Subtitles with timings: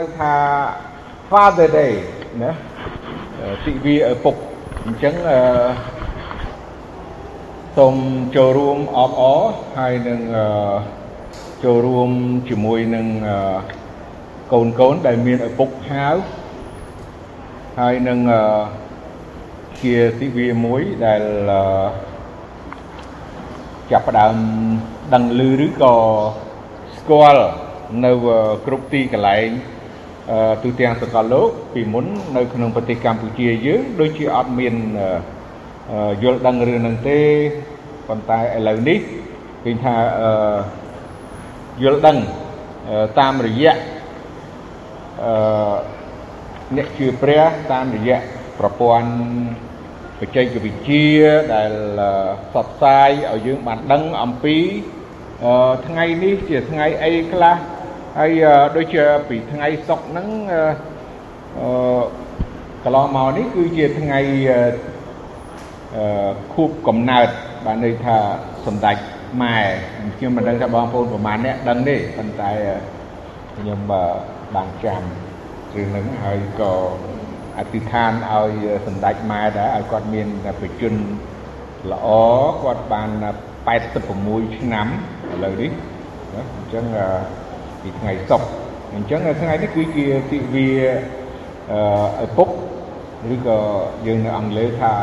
[0.00, 0.34] ហៅថា
[1.30, 1.94] Father Day
[2.42, 2.52] ណា
[3.64, 4.36] ទិវាឪពុក
[4.84, 5.38] អញ្ចឹងអឺ
[7.76, 7.94] សូម
[8.36, 9.42] ចូលរួមអបអរ
[9.78, 10.46] ហើយនឹងអឺ
[11.64, 12.10] ចូលរួម
[12.48, 13.38] ជាមួយនឹងអឺ
[14.52, 16.08] កូនកូនដែលមានឪពុកហៅ
[17.80, 18.42] ហើយនឹងអឺ
[19.80, 21.60] ជាទិវាមួយដែលអឺ
[23.90, 24.36] ចាប់ផ្ដើម
[25.14, 25.94] ដឹងឮឬក៏
[26.98, 27.46] ស្គាល់
[28.04, 28.12] នៅ
[28.66, 29.50] គ្រប់ទីកន្លែង
[30.62, 34.74] ទូទាំងសកលលោកពីមុននៅក្នុងប្រទេសកម្ពុជាយើងដូចជាអត់មាន
[36.22, 37.20] យល់ដឹងរឿងហ្នឹងទេ
[38.08, 38.98] ប៉ុន្តែឥឡូវនេះ
[39.64, 39.94] ឃើញថា
[41.82, 42.16] យល់ដឹង
[43.18, 43.76] តាមរយៈ
[45.22, 45.76] អឺ
[46.76, 48.18] អ្នកជឿព្រះតាមរយៈ
[48.58, 49.08] ប្រព័ន្ធ
[50.20, 51.10] បច្ចេកវិទ្យា
[51.54, 51.72] ដែល
[52.52, 54.56] ផ្សព្វផ្សាយឲ្យយើងបានដឹងអំពី
[55.86, 57.56] ថ្ងៃនេះជាថ្ងៃអីខ្លះ
[58.20, 58.32] ហើយ
[58.76, 60.28] ដូចជាពីថ្ងៃសុកហ្នឹង
[61.60, 62.02] អឺ
[62.84, 64.20] កន្លងមកនេះគឺជាថ្ងៃ
[65.94, 67.28] អឺខួបកំណើត
[67.66, 68.16] បានន័យថា
[68.66, 68.96] សម្ដេច
[69.42, 69.58] ម៉ែ
[70.16, 72.50] ខ្ញុំមិនដឹងថាបងប្អូនប្រហែលអ្នកដឹងទេប៉ុន្តែ
[73.56, 73.78] ខ្ញុំ
[74.54, 75.02] បានចាំ
[75.74, 76.72] រឿងហ្នឹងហើយក៏
[77.58, 80.28] អធិដ្ឋានឲ្យសម្ដេចម៉ែដែរឲ្យគាត់មាន
[80.60, 80.96] ប្រជញ្ញ
[81.92, 82.08] ល្អ
[82.62, 83.08] គាត់បាន
[83.82, 84.86] 86ឆ្នាំ
[85.32, 85.70] ឥឡូវនេះ
[86.34, 86.86] អញ្ចឹង
[87.85, 88.47] ពីថ្ងៃសុក្រ
[88.95, 90.69] អញ្ចឹងថ្ងៃនេះគឺជាទិវា
[92.23, 92.49] ឪពុក
[93.33, 93.59] ឬក៏
[94.05, 94.93] យើងនៅអង់គ្លេសថា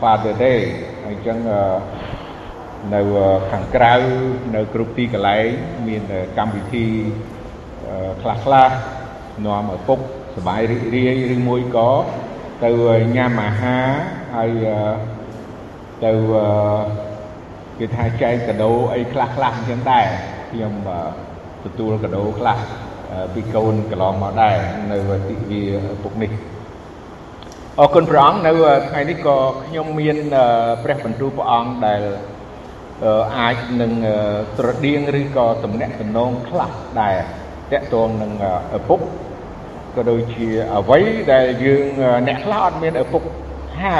[0.00, 0.60] Father Day
[1.06, 1.38] អញ្ចឹង
[2.94, 3.00] នៅ
[3.50, 3.94] ខាងក្រៅ
[4.54, 5.48] នៅគ្រប់ទីកន្លែង
[5.88, 6.02] មាន
[6.38, 6.86] កម្មវិធី
[8.22, 8.70] ខ្លះខ្លះ
[9.46, 9.98] នាំឪពុក
[10.36, 11.90] សบายរីករាយឬមួយក៏
[12.64, 12.70] ទៅ
[13.16, 13.88] ញ៉ាំអាហារ
[14.36, 14.66] ហើយ
[16.04, 16.12] ទៅ
[17.78, 20.06] គេថាចែកកាដូអីខ្លះខ្លះអញ្ចឹងដែរ
[20.50, 20.74] ខ្ញុំ
[21.65, 22.57] ទទួលកាដូខ្លះ
[23.33, 24.57] ពីកូនកន្លងមកដែរ
[24.91, 24.97] នៅ
[25.29, 25.61] ទិវា
[26.03, 26.31] ពុកនេះ
[27.79, 28.51] អរគុណព្រះអង្គនៅ
[28.89, 30.17] ថ្ងៃនេះក៏ខ្ញុំមាន
[30.83, 32.01] ព្រះបន្ទូលព្រះអង្គដែល
[33.39, 33.91] អាចនឹង
[34.57, 36.71] ស្រដៀងឬក៏តំណាក់តំណងខ្លះ
[37.01, 37.15] ដែរ
[37.71, 38.31] តកតងនឹង
[38.77, 38.99] ឪពុក
[39.95, 40.99] ក៏ដូចជាអ្វី
[41.33, 41.85] ដែលយើង
[42.27, 43.21] អ្នកខ្លះអត់មានឪពុក
[43.81, 43.97] ហៅ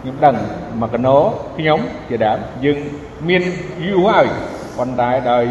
[0.00, 0.36] ខ្ញុំដឹង
[0.80, 1.16] មកកណោ
[1.56, 2.78] ខ្ញុំជាដើមយើង
[3.28, 3.42] មាន
[3.84, 4.26] យូរហើយ
[4.80, 5.44] ប៉ុន្តែដោយ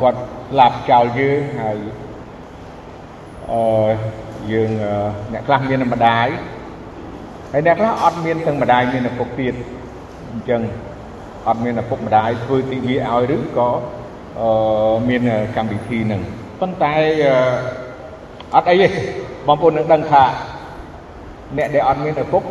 [0.00, 1.78] គាត់ស្លាប់ចោលយើងហើយ
[3.52, 3.62] អឺ
[4.52, 4.70] យើង
[5.32, 6.26] អ្នកខ្លះមានម្ដាយ
[7.52, 9.54] ហើយអ្នកខ្លះអត់មានទាំងម្ដាយមានឪពុកទៀត
[10.32, 10.60] អញ្ចឹង
[11.48, 13.68] អត់មានឪពុកម្ដាយធ្វើទីវាឲ្យឬក៏
[14.40, 15.20] អឺមាន
[15.56, 16.22] កម្មវិធីនឹង
[16.60, 16.94] ប៉ុន្តែ
[18.54, 18.88] អត់អីទេ
[19.46, 20.24] បងប្អូននឹងដឹងថា
[21.56, 22.42] អ្នកដែលអត់មានឪពុក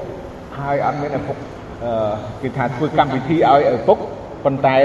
[0.58, 1.38] ហើយអត់មានឪពុក
[1.84, 3.98] អឺគេថាធ្វើកម្មវិធីឲ្យឪពុក
[4.46, 4.78] ប៉ុន្តែ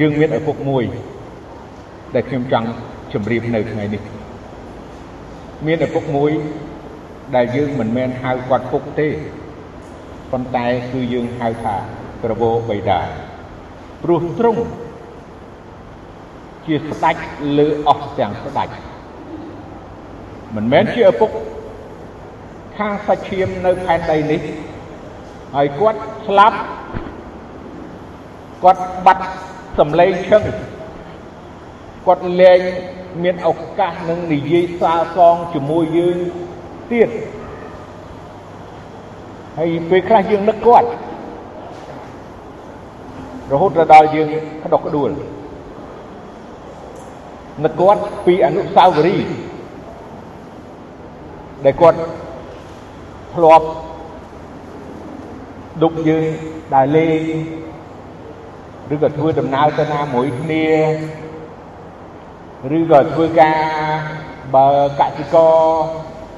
[0.00, 0.84] យើងមានឪពុកមួយ
[2.14, 2.68] ដែលខ្ញុំចង់
[3.12, 4.02] ជម្រាបនៅថ្ងៃនេះ
[5.66, 6.30] មានឪពុកមួយ
[7.36, 9.08] ដែលយើងមិនមែនហៅគាត់ពុកទេ
[10.32, 11.76] ប៉ុន្តែគឺយើងហៅថា
[12.22, 13.00] ប្រវោបិតា
[14.02, 14.62] ព្រោះទ្រង់
[16.66, 17.16] ជាស្ដេច
[17.58, 18.68] លើអស់ទាំងស្ដេច
[20.54, 21.30] មិនមែនជាឪពុក
[22.78, 24.40] ខាងសាច់ឈាមនៅផែនដីនេះ
[25.54, 26.58] ហើយគាត់ស្លាប់
[28.64, 29.24] គាត់បាត់
[29.78, 30.44] សម្លេងឈឹង
[32.06, 32.60] គាត់លែង
[33.22, 36.18] មានឱកាសនឹងនិយាយសាសងជាមួយយើង
[36.90, 37.08] ទៀត
[39.58, 40.88] ហើយពេលខ្លះយើងនឹកគាត់
[43.52, 44.28] រហូតដល់យើង
[44.64, 45.10] ក្តុកក្តួល
[47.64, 49.32] នឹកគាត់ពីអនុស្សាវរីយ៍
[51.64, 51.98] ដែលគាត់
[53.34, 53.66] ធ្លាប់
[55.82, 56.24] ដុកយើង
[56.74, 57.20] ដើរលេង
[58.94, 60.66] ឬក៏ធ្វើដំណើរទៅណាមួយគ្នា
[62.76, 63.58] ឬក៏ធ្វើការ
[64.54, 64.68] បើ
[65.00, 65.60] កសិករ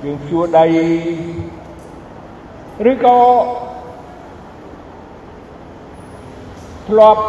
[0.05, 0.67] យើងជួដី
[2.91, 3.19] ឬក៏
[6.89, 7.23] ធ្លាប់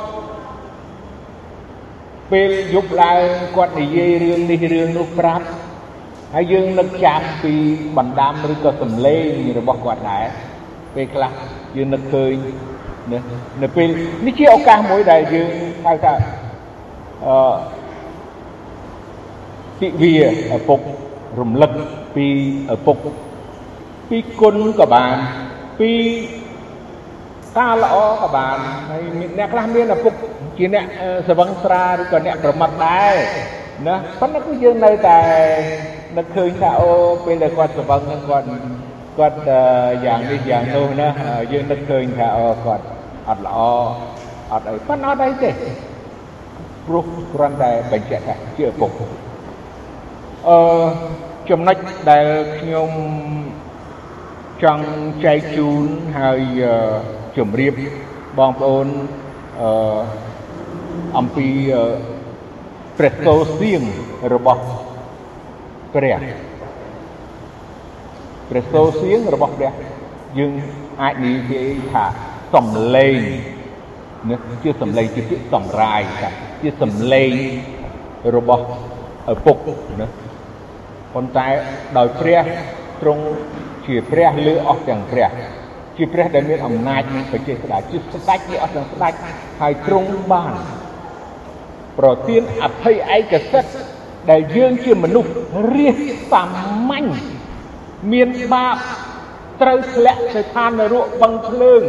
[2.32, 3.24] ពេលយប់ឡើង
[3.56, 5.46] គាត់និយាយរឿងនេះរឿងនោះប្រាប់
[6.34, 7.54] ហើយយើងនឹកចាំពី
[7.98, 10.26] បណ្ដាំឬក៏សម្លេងរបស់គាត់ដែរ
[10.96, 11.32] ពេលខ្លះ
[11.76, 12.34] យើងនឹកឃើញ
[13.12, 13.20] ណា
[13.64, 13.88] នៅពេល
[14.26, 15.50] នេះជាឱកាសមួយដែលយើង
[15.86, 16.14] ហៅថា
[17.26, 17.38] អឺ
[19.82, 20.16] ទិវា
[20.56, 20.80] ឪពុក
[21.40, 21.72] រំលឹក
[22.16, 22.28] ពី
[22.76, 22.98] ឪពុក
[24.10, 25.16] ពីគុណក៏បាន
[25.80, 25.92] ពី
[27.58, 28.58] ការល្អក៏បាន
[28.90, 29.02] ហើយ
[29.38, 30.14] អ្នកខ្លះមានឪពុក
[30.58, 30.86] ជាអ្នក
[31.28, 33.14] ស្វឹងស្រាឬក៏អ្នកប្រមាត់ដែរ
[33.88, 35.20] ណាប៉ុន្តែគឺយើងនៅតែ
[36.18, 36.92] នឹកឃើញថាអូ
[37.26, 38.46] ពេលដែលគាត់ស្វឹងហ្នឹងគាត់
[39.18, 39.38] គាត់
[40.06, 41.10] យ៉ាងនេះយ៉ាងនោះណា
[41.52, 42.84] យើងនឹកឃើញថាអូគាត់
[43.30, 43.58] អត់ល្អ
[44.54, 45.52] អត់អីប៉ុន្តែអត់អីទេ
[46.88, 49.04] ព្រោះគ្រាន់តែបញ្ជាក់ថាជាឪពុកអ
[50.48, 50.60] អឺ
[51.50, 51.78] ចំណុច
[52.12, 52.28] ដែល
[52.58, 52.90] ខ្ញុំ
[54.64, 54.86] ចង់
[55.26, 55.86] ចែកជូន
[56.20, 56.42] ហើយ
[57.38, 57.74] ជម្រាប
[58.40, 58.88] បងប្អូន
[59.62, 60.00] អឺ
[61.18, 61.48] អំពី
[62.98, 63.84] ព្រះសូរសៀង
[64.34, 64.62] របស់
[65.96, 66.18] ព្រះ
[68.50, 69.72] ព្រះសូរសៀងរបស់ព្រះ
[70.40, 70.52] យើង
[71.02, 72.06] អាចនិយាយថា
[72.56, 72.68] សំ
[72.98, 73.20] ឡេង
[74.30, 76.30] នេះជាសំឡេងជាពាក្យសម្រាយថា
[76.62, 77.32] ជាសំឡេង
[78.36, 78.66] របស់
[79.34, 79.58] ឪពុក
[80.02, 80.08] ណា
[81.14, 81.48] ប៉ុន្តែ
[81.98, 82.44] ដោយព្រះ
[83.02, 83.24] ទ្រង់
[83.86, 85.30] ជាព្រះលើអស់ទាំងព្រះ
[85.98, 89.14] ជាព្រះដែលមានអំណាចនិងបច្ចេកតាជាស្ដេចលើអស់ទាំងស្ដេច
[89.62, 90.54] ហើយទ្រង់បាន
[92.00, 93.72] ប្រទានអភ័យឯកសិទ្ធ
[94.32, 95.32] ដែលយើងជាមនុស្ស
[95.74, 95.96] រាស
[96.32, 96.44] សា
[96.90, 97.08] មញ្ញ
[98.12, 98.78] មានបាប
[99.62, 101.84] ត្រូវធ្លាក់ទៅឋាននរកបឹងភ្លើង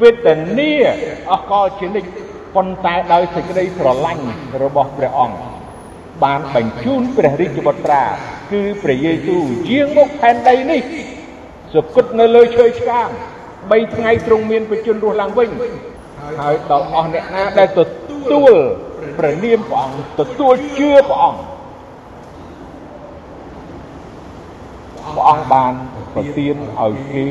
[0.00, 0.72] វេទនា
[1.32, 2.08] អកលជានិច្ច
[2.54, 4.24] ប៉ុន្តែដោយសេចក្តីស្រឡាញ់
[4.62, 5.36] របស់ព្រះអង្គ
[6.24, 8.04] បានបញ្ជូនព្រះរាជបុត្រា
[8.52, 10.80] គឺព្រះយេស៊ូវយាងមកផែនដីនេះ
[11.74, 13.08] សុគតនៅលើឈើឆ្កាង
[13.52, 15.48] 3ថ្ងៃទ្រង់មានបញ្ជូនរស់ឡើងវិញ
[16.40, 17.80] ហើយដល់អស់អ្នកណាដែលទ
[18.30, 18.54] ទួល
[19.18, 21.40] ព្រះនាមព្រះអង្គទទួលជឿព្រះអង្គ
[25.14, 25.72] ព្រះអង្គបាន
[26.14, 27.26] ប្រទានឲ្យគេ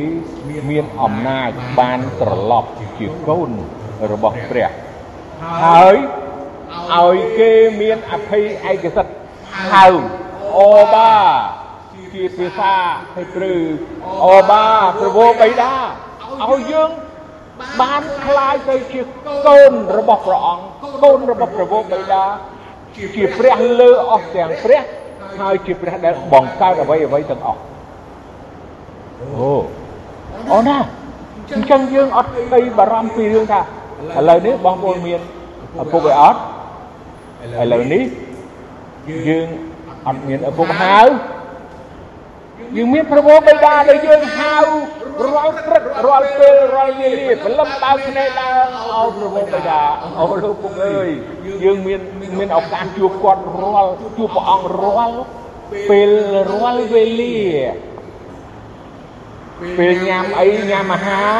[0.69, 1.50] មានអំណាច
[1.80, 2.69] បានត្រឡប់
[3.00, 3.51] ជាកូន
[4.12, 4.69] របស់ព្រះ
[5.65, 5.95] ហើយ
[7.00, 7.51] ឲ្យគេ
[7.81, 9.15] មានអភ័យឯកសិទ្ធិ
[9.71, 9.88] ហៅ
[10.57, 11.13] អូបា
[11.94, 12.74] ជាភាសា
[13.15, 13.56] ហេប្រឺ
[14.25, 14.65] អូបា
[15.00, 15.74] ប្រវោបៃតា
[16.44, 16.89] ឲ្យយើង
[17.81, 19.01] បានក្លាយទៅជា
[19.47, 20.65] កូនរបស់ព្រះអង្គ
[21.03, 22.24] កូនរបស់ព្រះវរបិតា
[22.95, 24.81] ជាព្រះលើអស់ទាំងព្រះ
[25.39, 27.62] ហើយជាព្រះដែលបង្កើតអ្វីអ្វីទាំងអស់
[29.38, 29.52] អូ
[30.54, 30.78] អូណា
[31.56, 33.62] អញ្ចឹងយើងអត់ស្ដីបារម្ភពីរឿងថា
[34.18, 35.22] ឥឡូវនេះបងប្អូនមាន
[35.81, 36.40] ឪពុកឯអត់
[37.62, 38.04] ឥឡូវនេះ
[39.28, 39.48] យើង
[40.08, 41.00] អត់មានឪពុកហៅ
[42.75, 44.56] យើងមានប្រវោបិតាដែលយើងហៅ
[45.25, 49.81] រាល់ព្រឹករាល់ពេលរាល់វេលាព្រលឹមបើកភ្នែកឡើងអោប្រវោបិតា
[50.20, 51.10] អូលោកពុកអើយ
[51.64, 52.00] យើងមាន
[52.40, 55.18] មានឱកាសជួបគាត់រាល់ជួបព្រះអង្គរាល់
[55.90, 56.12] ពេល
[56.52, 57.40] រាល់វេលា
[59.77, 61.38] ពេលញ៉ាំអីញ៉ាំអាហារ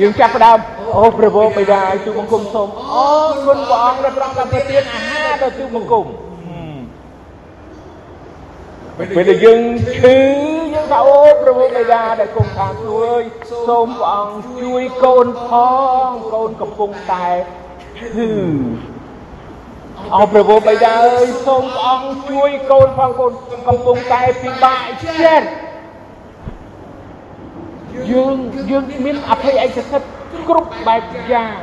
[0.00, 0.58] យើងចាប់ផ្ដើម
[0.96, 2.96] អូព្រះវរបិតាទូបង្គំសូមអ
[3.26, 6.06] រគុណព្រះអង្គដែលប្រទានប្រទានអាហារដល់ទូបង្គំ
[8.98, 10.16] ពេលដែលយើងឈឺ
[10.74, 13.22] យើងថាអូព្រះវរបិតាដែលគង់ខាងសួយ
[13.68, 15.50] សូមព្រះអង្គជួយកូនផ
[16.08, 17.26] ងកូនកំពុងតែ
[17.98, 18.30] ឈឺ
[20.16, 23.32] អោព្រះវរបិតាអើយសូមព្រះអង្គជួយកូនផងកូន
[23.68, 25.46] កំពុងតែពិបាកចិត្ត
[28.10, 28.34] យើង
[28.70, 30.08] យើងមានអភ័យឯកសិទ្ធិ
[30.48, 31.02] គ្រប់បែប
[31.32, 31.56] យ៉ាង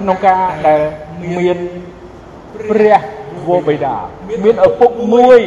[0.00, 0.80] ក្នុងការដែល
[1.38, 1.58] មាន
[2.70, 3.00] ព្រះ
[3.46, 3.96] វរបិតា
[4.44, 5.40] មានឪពុកមួយ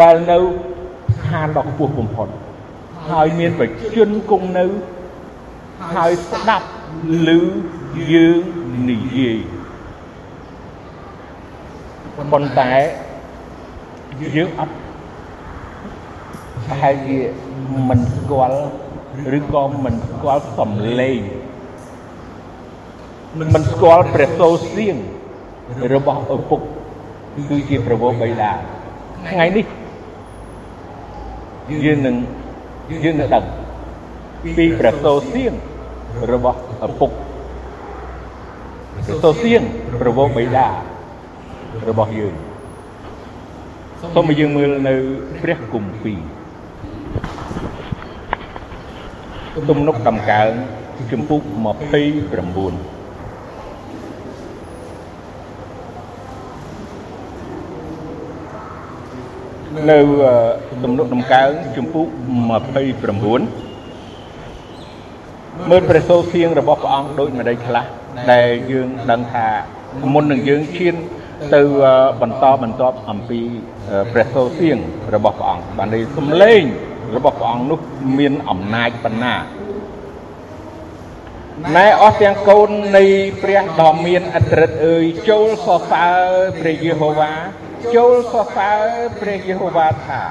[0.00, 0.38] ដែលនៅ
[1.26, 2.28] ឋានដ៏ខ្ពស់បំផុត
[3.10, 3.62] ហើយមានប
[3.96, 4.64] ជនគង់នៅ
[5.94, 6.66] ហើយស្ដាប់
[7.26, 7.30] ឮ
[8.12, 8.42] យើង
[8.90, 9.38] និយាយ
[12.32, 12.72] ប៉ុន្តែ
[14.36, 14.74] យើងអត់
[16.66, 17.18] ប្រហែលជា
[17.88, 18.60] មិនស្គាល់
[19.38, 21.20] ឬក៏មិនស្គាល់សំឡេង
[23.54, 24.96] មិនស្គាល់ព្រះសូរសៀង
[25.94, 26.60] របស់ឪពុក
[27.48, 28.52] គឺជាប្រវោបៃតា
[29.28, 29.66] ថ្ងៃនេះ
[31.84, 32.16] យើងនឹង
[33.04, 33.44] យើងនឹងដឹង
[34.56, 35.52] ពីព្រះសូរសៀង
[36.32, 37.10] របស់ឪពុក
[38.92, 39.62] ព្រះសូរសៀង
[40.00, 40.66] ប្រវោបៃតា
[41.88, 42.34] របស់យើង
[44.14, 44.94] សូមឲ្យយើងមើលនៅ
[45.42, 46.20] ព្រះគម្ពីរ
[49.70, 50.50] ទំនុកដំកើង
[51.12, 51.54] ជំពូក29
[59.90, 59.98] នៅ
[60.84, 62.48] ទំនុកដំកើងជំពូក29
[65.70, 67.84] មើលព្រះសូរសៀងរបស់ព្រះអង្គដូចម្ដេចខ្លះ
[68.32, 69.46] ដែលយើងដឹងថា
[70.14, 70.94] មុននឹងយើងឈាន
[71.54, 71.62] ទៅ
[72.20, 73.40] បន្តបន្តអំពី
[74.12, 74.78] ព្រះសូរសៀង
[75.14, 76.62] របស់ព្រះអង្គបានន័យសំឡេង
[77.14, 77.80] របស់ព្រះអង្គនោះ
[78.18, 79.34] មានអំណាចប៉ុណ្ណា
[81.76, 83.04] ណែអស់ទាំងកូននៃ
[83.42, 86.20] ព្រះដ៏មានអត្រិតអើយចូលសរសើរ
[86.60, 87.32] ព្រះយេហូវ៉ា
[87.96, 88.84] ចូលសរសើរ
[89.20, 90.22] ព្រះយេហូវ៉ាថា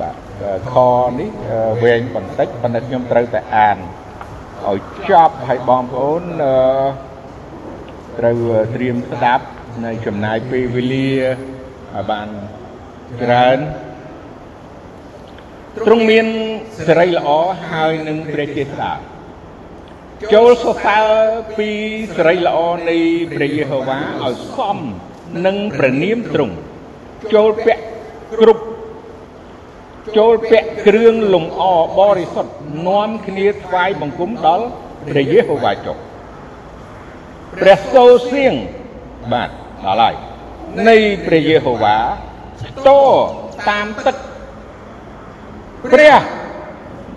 [0.00, 0.14] បាទ
[0.72, 0.74] ខ
[1.18, 1.30] នេះ
[1.84, 3.78] វែងបន្តិចប៉ុន្តែខ្ញុំត្រូវតែអាន
[4.66, 4.78] ឲ្យ
[5.08, 6.22] ចប់ឲ្យបងប្អូន
[8.18, 8.36] ត្រូវ
[8.74, 9.44] ត្រៀមស្ដាប់
[9.84, 11.10] នៅចំណាយពេលវេលា
[11.94, 12.28] ឲ្យបាន
[13.22, 13.58] ច្រើន
[15.84, 16.26] ទ្រង់មាន
[16.86, 17.28] សេរីល្អ
[17.70, 18.92] ហើយនឹងព្រះចេស្តា
[20.34, 21.08] ចូលសរសើរ
[21.58, 21.70] ពី
[22.16, 22.58] សេរីល្អ
[22.90, 22.98] នៃ
[23.34, 24.78] ព្រះយេហូវ៉ាឲ្យសម
[25.46, 26.54] នឹងព្រះនាមទ្រង់
[27.34, 27.82] ចូលពាក់
[28.40, 28.64] គ្រប់
[30.18, 31.64] ចូលពាក់គ្រឿងលំអ
[31.98, 32.52] បរិសុទ្ធ
[32.88, 34.66] នាំគ្នាថ្វាយបង្គំដល់
[35.08, 35.96] ព្រះយេហូវ៉ាចុះ
[37.60, 38.54] ព្រះសូរសៀង
[39.32, 39.50] បាទ
[39.86, 40.14] ដល់ហើយ
[40.88, 42.90] នៃព្រះយេហូវ៉ាស្ទ
[43.70, 44.16] តាមទឹក
[45.92, 46.14] ព្រះ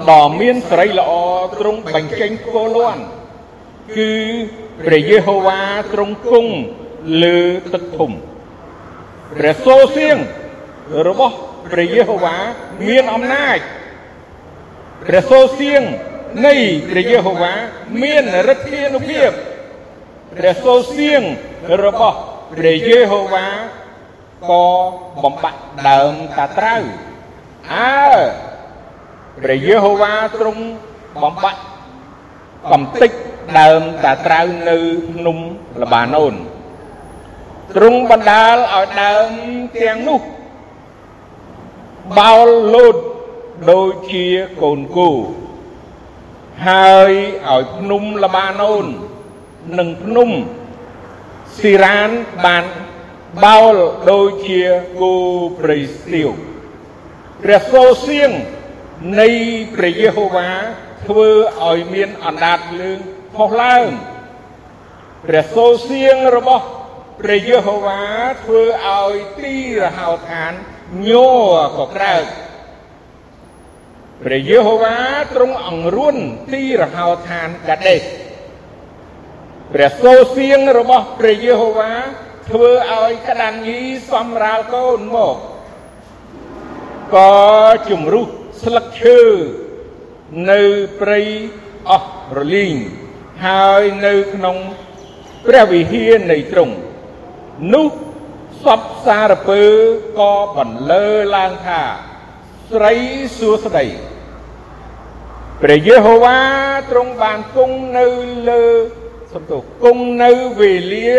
[0.10, 1.12] ដ៏មានសេរីល្អ
[1.60, 3.04] ទ្រង់បញ្ចេញគោលាន់
[3.98, 4.14] គឺ
[4.86, 5.62] ព្រះយេហូវ៉ា
[5.94, 6.54] ទ្រង់គង់
[7.24, 7.40] លើ
[7.74, 8.12] ទឹកធំ
[9.36, 10.18] ព្រះសូរសៀង
[11.08, 11.36] របស់
[11.72, 12.36] ព្រះយេហូវ៉ា
[12.88, 13.60] មានអំណាច
[15.08, 15.82] ព្រះសូរសៀង
[16.46, 16.56] នៃ
[16.90, 17.54] ព្រះយេហូវ៉ា
[18.04, 19.30] មានឫទ្ធានុភាព
[20.38, 21.22] ព្រះសូរសៀង
[21.86, 22.18] របស់
[22.54, 23.48] ព្រះយេហូវ៉ា
[24.50, 24.66] ក៏
[25.24, 25.60] បំបាក់
[25.90, 26.84] ដើមតាត្រូវ
[27.74, 28.10] អើ
[29.44, 30.64] ព្រះយេហូវ៉ាទ្រង់
[31.22, 31.62] បំបាក់
[32.72, 33.12] កំតិច
[33.60, 34.78] ដើមតាត្រូវនៅ
[35.12, 35.38] ភ្នំ
[35.82, 36.34] លបាណូន
[37.76, 39.32] ទ្រង់បណ្ដាលឲ្យដើម
[39.78, 40.22] ទាំងនោះ
[42.20, 42.96] បោលលោត
[43.72, 44.26] ដូចជា
[44.62, 45.10] កូនគោ
[46.68, 47.12] ហើយ
[47.50, 48.86] ឲ្យភ្នំលបាណូន
[49.80, 50.30] និងភ្នំ
[51.58, 52.10] ស៊ីរ៉ាន
[52.46, 52.66] បាន
[53.44, 53.76] បោល
[54.12, 54.64] ដូចជា
[55.02, 55.14] គោ
[55.60, 56.30] ព្រៃស្ទៀវ
[57.44, 58.32] ព្រះសូរសៀង
[59.20, 59.30] នៃ
[59.76, 60.50] ព្រះយេហូវ៉ា
[61.08, 61.30] ធ្វើ
[61.68, 63.00] ឲ្យមានអណ្ដាតលើង
[63.36, 63.88] ផុសឡើង
[65.26, 66.66] ព្រះសូរសៀងរបស់
[67.20, 68.02] ព្រះយេហូវ៉ា
[68.44, 70.52] ធ្វើឲ្យទីរហោឋាន
[71.08, 72.26] ញ័រក៏ក្រើក
[74.26, 74.98] ព្រះយេហូវ៉ា
[75.36, 76.18] ទ្រង់អង្រួន
[76.54, 78.02] ទីរហោឋានកាដេស
[79.74, 81.92] ព្រះសូរសៀងរបស់ព្រះយេហូវ៉ា
[82.50, 83.80] ធ្វើឲ្យក្តាំងញី
[84.12, 85.38] សំរាលកូនមក
[87.16, 87.34] ក៏
[87.90, 88.28] ជំរុះ
[88.64, 89.20] ស្លឹកឈើ
[90.52, 90.62] នៅ
[91.00, 91.20] ព្រៃ
[91.90, 92.76] អស់រលីង
[93.46, 94.58] ហើយនៅក្នុង
[95.46, 96.76] ព្រះវិហារនៃទ្រង់
[97.74, 97.88] នោះ
[98.64, 99.62] សពសារពើ
[100.20, 101.82] ក៏បន្លឺឡើងថា
[102.72, 102.96] ស្រី
[103.38, 103.86] សួស្តី
[105.62, 106.40] ព្រះយេហូវ៉ា
[106.92, 108.06] ទ្រង់បានគង់នៅ
[108.50, 108.64] លើ
[109.34, 111.14] សំទោសគង់នៅវេលា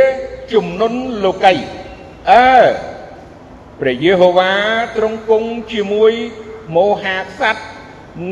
[0.53, 1.55] ជំនន់លោកី
[2.31, 2.57] អើ
[3.81, 4.53] ព្រះយេហូវ៉ា
[4.97, 6.13] ទ្រង់គង់ជាមួយ
[6.77, 7.63] មោហាក្សត្រ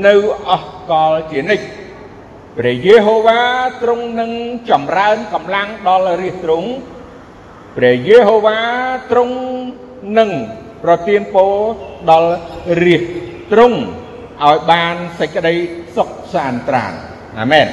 [0.06, 0.14] នៅ
[0.50, 1.66] អស់កលជានិច្ច
[2.58, 3.42] ព្រះយេហូវ៉ា
[3.82, 4.30] ទ្រង់នឹង
[4.70, 6.68] ចម្រើនកម្លាំងដល់រាជទ្រង់
[7.76, 8.58] ព្រះយេហូវ៉ា
[9.10, 9.36] ទ្រង់
[10.18, 10.30] នឹង
[10.84, 11.52] ប្រទានពរ
[12.10, 12.32] ដល់
[12.84, 13.02] រាជ
[13.52, 13.78] ទ្រង់
[14.44, 15.54] ឲ្យបានសេចក្តី
[15.96, 16.92] សុខសាន្តត្រាន
[17.40, 17.66] អាមែន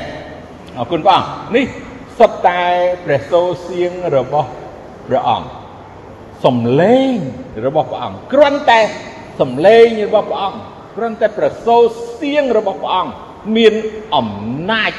[0.78, 1.66] អរគុណព្រះអង្គនេះ
[2.20, 2.62] សុទ្ធតែ
[3.06, 4.50] ព្រះសូរសៀងរបស់
[5.08, 5.48] ព្រះអង្គ
[6.46, 7.16] សំឡេង
[7.66, 8.82] របស់ព្រះអង្គគ្រាន់តែ
[9.40, 10.60] សំឡេងរបស់ព្រះអង្គ
[10.98, 11.78] ព្រមតែប្រសូ
[12.20, 13.12] សៀងរបស់ព្រះអង្គ
[13.56, 13.74] មាន
[14.16, 14.30] អំ
[14.72, 14.92] ណាច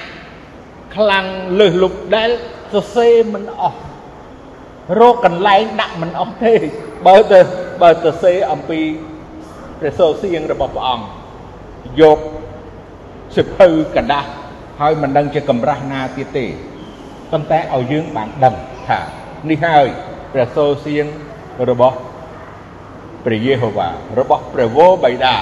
[0.96, 1.26] ខ្លាំង
[1.58, 2.30] លើសលប់ដែល
[2.72, 3.78] សរសេរមិនអស់
[5.00, 6.54] រកកន្លែងដាក់មិនអស់ទេ
[7.06, 7.40] បើទៅ
[7.82, 8.80] បើសរសេរអំពី
[9.80, 11.06] ព្រះសូរសៀងរបស់ព្រះអង្គ
[12.00, 12.18] យក
[13.36, 14.28] សិភៅកដាស់
[14.80, 16.46] ហើយមិនដឹងជាកម្រាស់ណាទៀតទេ
[17.30, 18.54] ប៉ុន្តែឲ្យយើងបានដឹង
[18.88, 19.00] ថា
[19.50, 19.86] នេះហើយ
[20.32, 21.06] ព្រះសូរសៀង
[21.70, 21.96] របស់
[23.26, 25.34] ព្រះយេហូវ៉ារបស់ព្រះវរបិតា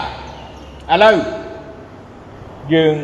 [0.93, 1.17] ឥឡូវ
[2.75, 2.95] យើង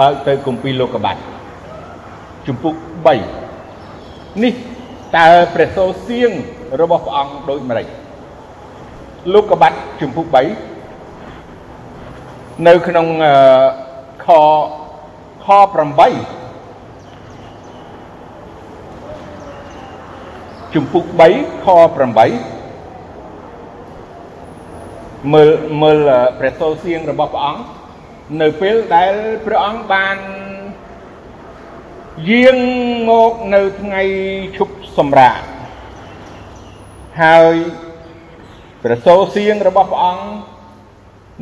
[0.00, 1.20] បើកទៅគម្ពីរលោកុបាត់
[2.46, 2.74] ជំពូក
[3.54, 4.54] 3នេះ
[5.16, 6.30] តើព្រះសូរសៀង
[6.80, 7.86] របស់ព្រះអង្គដូចម្ដេច
[9.34, 10.26] លោកុបាត់ជំពូក
[11.12, 13.06] 3នៅក្នុង
[14.24, 14.26] ខ
[15.44, 15.46] ខ
[15.98, 16.37] 8
[20.78, 21.04] ជំពូក
[21.34, 21.78] 3ខ8
[25.32, 25.50] មើល
[25.82, 25.98] មើល
[26.38, 27.62] ព្រះសូរសៀងរបស់ព្រះអង្គ
[28.40, 29.14] នៅពេលដែល
[29.46, 30.16] ព្រះអង្គបាន
[32.30, 32.58] យាង
[33.10, 34.02] មកនៅថ្ងៃ
[34.56, 35.40] ឈប់សម្រាក
[37.22, 37.54] ហើយ
[38.82, 40.24] ព្រះសូរសៀងរបស់ព្រះអង្គ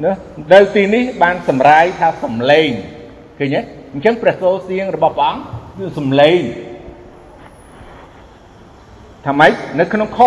[0.04, 0.12] ណា
[0.52, 2.70] នៅទីនេះបានសម្រាយថាសំឡេង
[3.38, 3.60] ឃើញទេ
[3.92, 5.42] អញ្ចឹងព្រះសូរសៀងរបស់ព្រះអង្គ
[5.78, 6.40] គឺសំឡេង
[9.26, 10.20] ថាម៉េចនៅក្នុងខ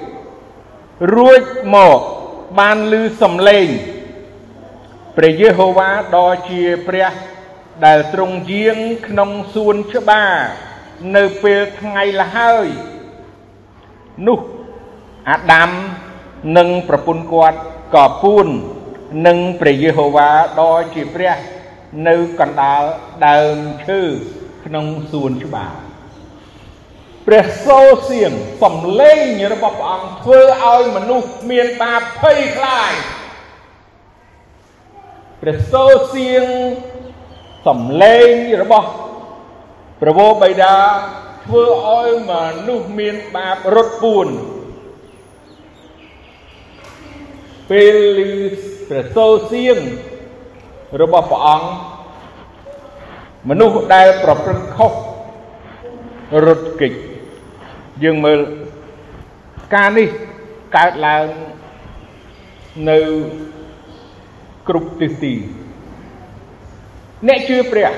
[0.00, 1.42] 8រួច
[1.74, 2.00] មក
[2.58, 3.66] បានឮសំឡេង
[5.16, 7.12] ព្រះយេហូវ៉ាដ៏ជាព្រះ
[7.84, 10.34] ដែលទ្រង់យាងក្នុងសួនច្បារ
[11.16, 12.66] នៅពេលថ្ងៃលហើយ
[14.26, 14.38] នោះ
[15.30, 15.70] អាដាម
[16.56, 17.58] និងប្រពន្ធគាត់
[17.94, 18.46] ក៏ពួន
[19.26, 21.36] នឹងព្រះយេហូវ៉ាដ៏ជាព្រះ
[22.08, 22.82] នៅកណ្ដាល
[23.28, 24.00] ដើមឈើ
[24.64, 25.81] ក្នុងសួនច្បារ
[27.26, 32.92] ព្រះសូរសៀងសំលេងរបស់ព្រះអង្គធ្វើឲ្យមនុស្សមានបាបភ័យខ្លាច
[35.42, 36.44] ព្រះសូរសៀង
[37.66, 38.88] សំឡេងរបស់
[40.00, 40.76] ព្រះវរបិតា
[41.44, 42.32] ធ្វើឲ្យម
[42.66, 44.28] នុស្សមានបាបរត់ពួន
[47.70, 48.32] ពេលឮ
[48.88, 49.78] ព្រះសូរសៀង
[51.02, 51.68] របស់ព្រះអង្គ
[53.48, 54.92] មនុស្សដែលប្រព្រឹត្តខុស
[56.46, 56.92] រត់គេច
[58.04, 58.40] យើងមើល
[59.74, 60.08] ការនេះ
[60.76, 61.26] កើតឡើង
[62.90, 62.98] នៅ
[64.68, 65.34] គ្រប់ទិសទី
[67.28, 67.90] អ្នកជឿព្រះ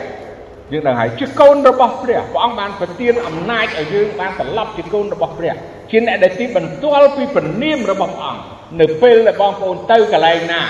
[0.72, 5.54] យើងដឹងហើយជាកូនរបស់ព្រះព្រះអង្គបានប្រទានអំណាចឲ្យយើងបានត្រឡប់ជាកូនរបស់ព្រះ
[5.90, 8.42] ជាអ្នកដែលទីបន្ទាល់ពីព្រះនាមរបស់ព្រះអង្គ
[8.80, 10.62] នៅពេលដែលបងប្អូនទៅកន្លែងណា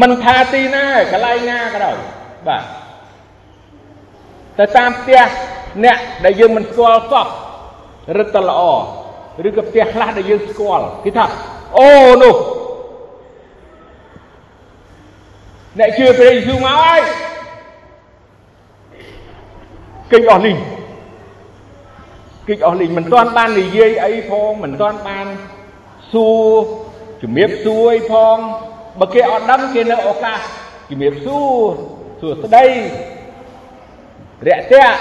[0.00, 1.96] មិនថាទីណាកន្លែងណាក៏ដោយ
[2.48, 2.62] បាទ
[4.58, 5.22] ទៅតាមផ្ទះ
[5.84, 7.26] អ្នកដែលយើងមិនស្គាល់សោះ
[8.18, 8.62] រឹតតែល្អ
[9.48, 11.24] ឬក៏ផ្ទះខ្លះដែលយើងស្គាល់គេថា
[11.76, 11.90] អូ
[12.22, 12.34] នោះ
[15.78, 17.00] អ្នកជឿព្រះយេស៊ូវមកហើយ
[20.12, 20.58] គេចអស់លីង
[22.48, 25.26] គេចអស់លីងមិនទាន់បាននិយាយអីផងមិនទាន់បាន
[26.12, 26.52] សួរ
[27.22, 28.36] ជំរាបសួរអីផង
[29.00, 30.40] បើគេអត់ដឹងគេនៅឱកាស
[30.90, 31.50] ជំរាបសួរ
[32.20, 32.66] សួស្ដី
[34.44, 34.98] រាក់ទាក់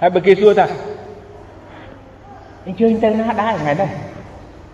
[0.00, 0.66] ហើយបើគេសួរថា
[2.66, 3.90] អញ្ជើញទៅណាដែរថ្ងៃនេះ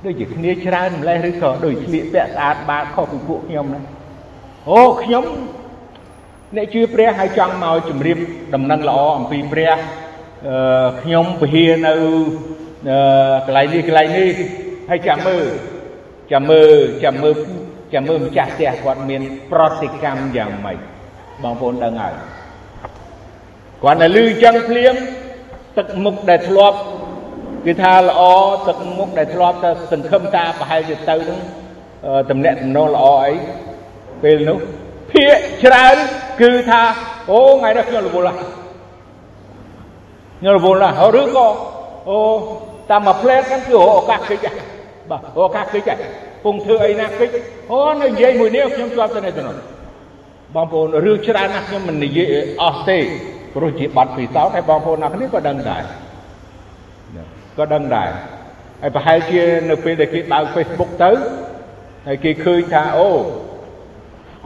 [0.05, 3.81] ដូចជាគ្នាច្រើនម្លេះឬក៏ដូចស្លៀកពាក់ស្អាតបាតខុសពីពួកខ្ញុំណា
[4.71, 5.25] អូខ្ញុំ
[6.57, 8.19] អ្នកជឿព្រះហើយចង់មកជម្រាប
[8.55, 9.73] ដំណឹងល្អអំពីព្រះ
[10.49, 11.93] អឺខ្ញុំពហិនៅ
[12.89, 12.99] អឺ
[13.47, 14.31] កន្លែងនេះកន្លែងនេះ
[14.91, 15.45] ហើយចាំមើល
[16.33, 16.73] ចាំមើល
[17.05, 17.37] ចាំមើល
[17.95, 19.23] ចាំមើលម្ចាស់ផ្ទះគាត់មាន
[19.53, 20.79] ប្រតិកម្មយ៉ាងម៉េច
[21.43, 22.15] បងប្អូនដឹងហើយ
[23.83, 24.95] គាត់តែលឺចឹងភ្លាម
[25.79, 26.79] ទឹកមុខដែលធ្លាប់
[27.67, 28.23] គឺថាល្អ
[28.69, 31.39] ទឹកមុខដែលធ្លាប់ទៅសង្ឃឹមថាប្រហែលជាទៅនឹង
[32.31, 33.33] តំណាក់តំណងល្អអី
[34.23, 34.59] ពេលនោះ
[35.13, 35.97] ភាកច្រើន
[36.43, 36.83] គឺថា
[37.31, 38.49] អូថ្ងៃនេះខ្ញុំរវល់ហើយ
[40.41, 41.49] ខ្ញុំរវល់ណាស់ឬក៏
[42.09, 42.19] អូ
[42.91, 44.47] តាមមួយផ្លែហ្នឹងគឺឱកាសគិច
[45.11, 45.91] បាទឱកាសគិច
[46.45, 47.31] ពងធ្វើអីណាគិច
[47.73, 49.57] អូនៅនិយាយមួយនេះខ្ញុំជាប់ទៅនៅទៅនោះ
[50.55, 52.29] បងប្អូនរឿងច្រើនណាស់ខ្ញុំមិននិយាយ
[52.63, 52.99] អស់ទេ
[53.57, 55.83] ព្រោះជាបាត់ពិសោធន៍ហើយបងប្អូនអ្នកនេះក៏ដឹងដែរ
[57.59, 58.11] ក៏ដឹងដែរ
[58.83, 61.11] ហើយប្រហែលជានៅពេលដែលគេបើក Facebook ទៅ
[62.07, 63.11] ហើយគេឃើញថាអូ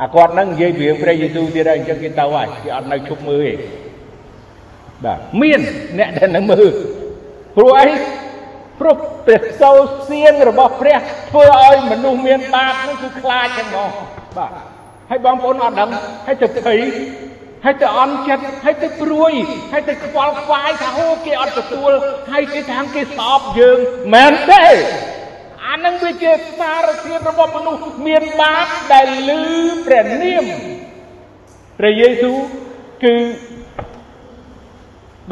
[0.02, 3.52] អាគាត់នឹងនិយាយពីរឿងព្រះយេស៊ូវទៀតហើយអញ្ចឹងគេទៅហើយគេអត់នៅជប់មើលទេ
[5.04, 5.60] បាទមាន
[5.98, 6.72] អ្នកដែលនៅមើល
[7.56, 7.88] ព្រោះអី
[8.80, 8.94] ព្រោះ
[9.26, 10.98] ព្រះសូរសៀងរបស់ព្រះ
[11.30, 13.90] ធ្វើឲ្យមនុស្សមានបាបនោះគឺខ្លាចហ្នឹងបង
[14.36, 14.52] បាទ
[15.10, 15.90] ហើយបងប្អូនអត់ដឹង
[16.26, 16.80] ហើយទៅភ័យ
[17.64, 19.32] ហើយទៅអន់ចិត្តហើយទៅព្រួយ
[19.72, 21.92] ហើយទៅខ្វល់ខ្វាយថាអូគេអត់ទទួល
[22.30, 23.78] ហើយគេថាគេស្អប់យើង
[24.14, 24.64] មែនទេ
[25.66, 29.42] អានឹងវាជាសារធាតុរបស់មនុស្សមានបាបដែលលឺ
[29.86, 30.44] ព្រះនាម
[31.78, 32.38] ព្រះយេស៊ូវ
[33.04, 33.16] គឺ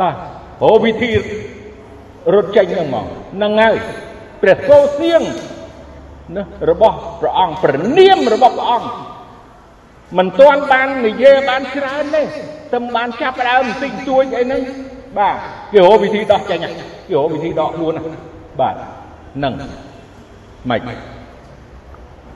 [0.00, 0.16] បាទ
[0.64, 1.12] អូវិធី
[2.34, 3.76] រត់ចេញហ្នឹងមកហ្នឹងហើយ
[4.42, 5.22] ព្រះសូរសៀង
[6.36, 8.88] ណារបស់ព្រះអង្គព្រះនាមរបស់ព្រះអង្គ
[10.16, 12.22] មិនទាន់បាននិយាយបានច្រើនទេ
[12.72, 14.62] តែបានចាប់ដើមបន្តិចទួចអីហ្នឹង
[15.18, 15.36] បាទ
[15.72, 17.92] គេរកវិធីដោះចេញគេរកវិធីដកខ្លួន
[18.60, 18.74] បាទ
[19.36, 19.54] ហ្នឹង
[20.70, 20.80] ម៉េច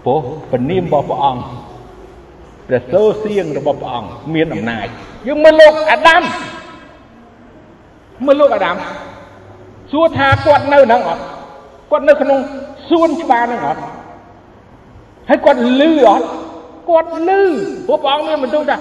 [0.05, 0.19] ពោះ
[0.51, 1.43] ពនាមរបស់ព្រះអង្គ
[2.69, 4.87] ព្រះសូរសៀងរបស់ព្រះអង្គមានអំណាច
[5.27, 6.23] យើងមើលលោកអាដាម
[8.27, 8.77] មើលលោកអាដាម
[9.93, 11.23] សួរថាគាត់នៅហ្នឹងអត់
[11.91, 12.39] គាត់នៅក្នុង
[12.89, 13.81] សួនច្បារហ្នឹងអត់
[15.29, 16.27] ហើយគាត់លឺអត់
[16.93, 17.43] គាត់លឺ
[17.87, 18.77] ព្រោះព្រះអង្គមានបន្ទូលថា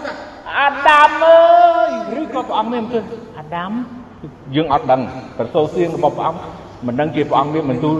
[0.59, 1.39] អាដាមអើ
[1.87, 1.89] យ
[2.21, 3.03] ឬក៏ព្រះអង្គមានបន្ទូល
[3.37, 3.71] អាដាម
[4.55, 5.01] យើងអត់ដឹង
[5.37, 6.39] ប្រសូសៀងរបស់ព្រះអង្គ
[6.87, 7.97] មិនដឹងជាព្រះអង្គមានបន្ទូល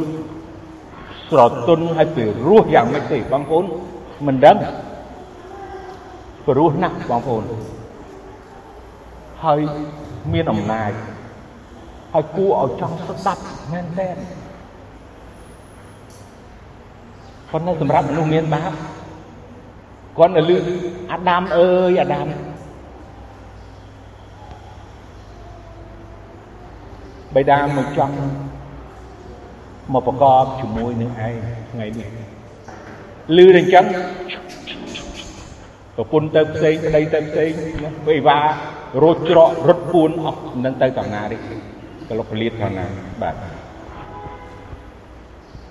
[1.29, 3.65] ស្រទន់ហើយពីរោះយ៉ាងម៉េចទេបងប្អូន
[4.27, 4.57] មិនដឹង
[6.47, 7.43] ព្រោះណាស់បងប្អូន
[9.43, 9.59] ហើយ
[10.33, 10.91] មានអំណាច
[12.13, 14.07] ហើយគួរឲ្យចង់ស្ដាប់មែនទេ
[17.51, 18.71] ប៉ុន្តែសម្រាប់មនុស្សមានបាប
[20.17, 20.57] គាត់នៅលឺ
[21.11, 22.27] អាដាមអើយអាដាម
[27.35, 28.15] បិតាមកចង់
[29.93, 31.35] មកប្រកបជាមួយនឹងឯង
[31.71, 32.09] ថ្ងៃនេះ
[33.37, 33.85] លឺតែអញ្ចឹង
[35.95, 37.51] ប្រពន្ធទៅផ្សេងប្តីទៅផ្សេង
[38.07, 38.39] វេវា
[39.03, 41.39] រត់ច្រករត់ពួនអស់នឹងទៅកំណានេះ
[42.09, 42.85] កលុកលៀតខាងណា
[43.21, 43.35] បាទ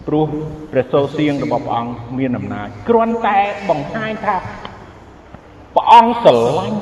[0.07, 0.27] ព្រោះ
[0.73, 4.37] ព្រះសូរសៀងរបស់ព្រះអង្គមានអំណាចគ្រាន់តែបង្ហាញថា
[5.77, 6.79] ព្រះអង្គស្រឡាញ់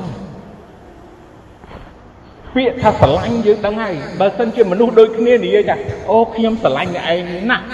[2.55, 5.75] ពាក្យថាស្រឡាញ់យើងដឹងហើយបើសិនជាមនុស្សដូចគ្នានិយាយថា
[6.11, 7.65] អូខ្ញុំស្រឡាញ់អ្នកឯងណាស់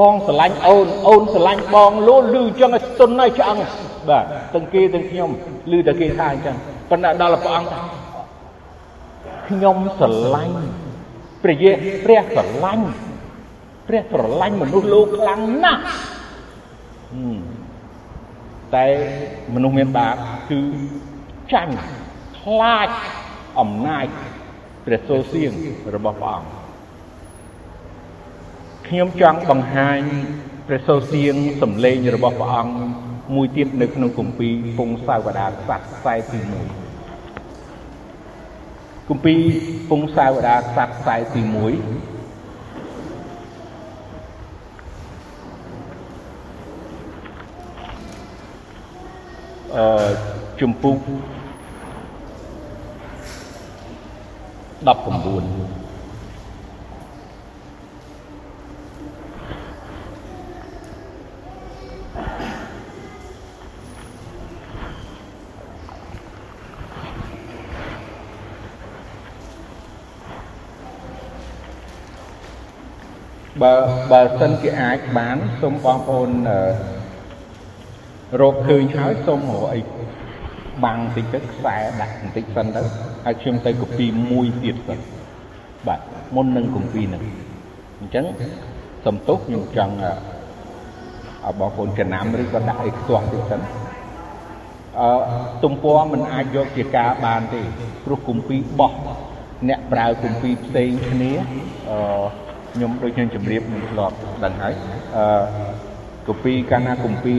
[0.00, 3.58] បងស្រឡាញ់អូនអូនស្រឡាញ់បងលូលឺអញ្ចឹងឲ្យទុនឲ្យឆ្អឹង
[4.08, 5.30] បាទទាំងគេទាំងខ្ញុំ
[5.72, 6.56] ឮតែគេថាអញ្ចឹង
[6.90, 7.80] ប៉ុន្តែដល់ព្រះអង្គថា
[9.48, 10.54] ខ្ញុំស្រឡាញ់
[11.42, 11.72] ព្រះយេ
[12.04, 12.86] ព្រះស្រឡាញ់
[13.88, 15.82] ព្រះស្រឡាញ់មនុស្សលោកខ្លាំងណាស់
[18.74, 18.86] តែ
[19.54, 20.14] មនុស្សមានបាប
[20.50, 20.60] គឺ
[21.52, 21.74] ចាញ់
[22.40, 22.88] ខ្លាច
[23.60, 24.06] អំណាច
[24.86, 25.52] ព្រះសូរសៀង
[25.94, 26.48] របស់ព្រះអង្គ
[28.88, 30.00] ខ្ញុំចង់បង្ហាញ
[30.68, 32.72] ព្រះសូរសៀងសំឡេងរបស់ព្រះអង្គ
[33.34, 36.48] មួយទៀតនៅក្នុងគម្ពីរពងសាវតាខ្សត្រខ្សែទី1
[39.08, 39.38] គម្ពីរ
[39.90, 41.50] ពងសាវតាខ្សត្រខ្សែទី1
[50.60, 51.06] ជំពូក19
[73.62, 73.74] បើ
[74.12, 76.30] បើសិនជាអាចបានសូមបងប្អូន
[78.40, 79.80] រកឃើញហើយសូមរកអី
[80.84, 82.82] បាំងតិចទៅខ្សែដាក់បន្តិចសិនទៅ
[83.24, 84.98] ហើយខ្ញុំទៅកូពីមួយទៀតសិន
[85.86, 86.00] បាទ
[86.34, 87.22] មុននឹងកូពីនឹង
[88.00, 88.24] អញ្ចឹង
[89.06, 93.60] សំទោសខ្ញុំចង់ឲ្យបងប្អូនចំណាំឬក៏ដាក់អីខ្ទាស់តិចសិន
[94.98, 95.08] អឺ
[95.64, 97.60] ទំព័រមិនអាចយកជាការបានទេ
[98.04, 98.92] ព្រោះគម្ពីរបោះ
[99.68, 101.32] អ្នកប្រើគម្ពីរផ្សេងគ្នា
[101.90, 101.98] អឺ
[102.72, 104.74] ខ្ញុំដូចខ្ញុំជម្រាបនឹងធ្លាប់ដឹងហើយ
[105.16, 105.24] អឺ
[106.28, 107.36] កូពីកាលណាកូពី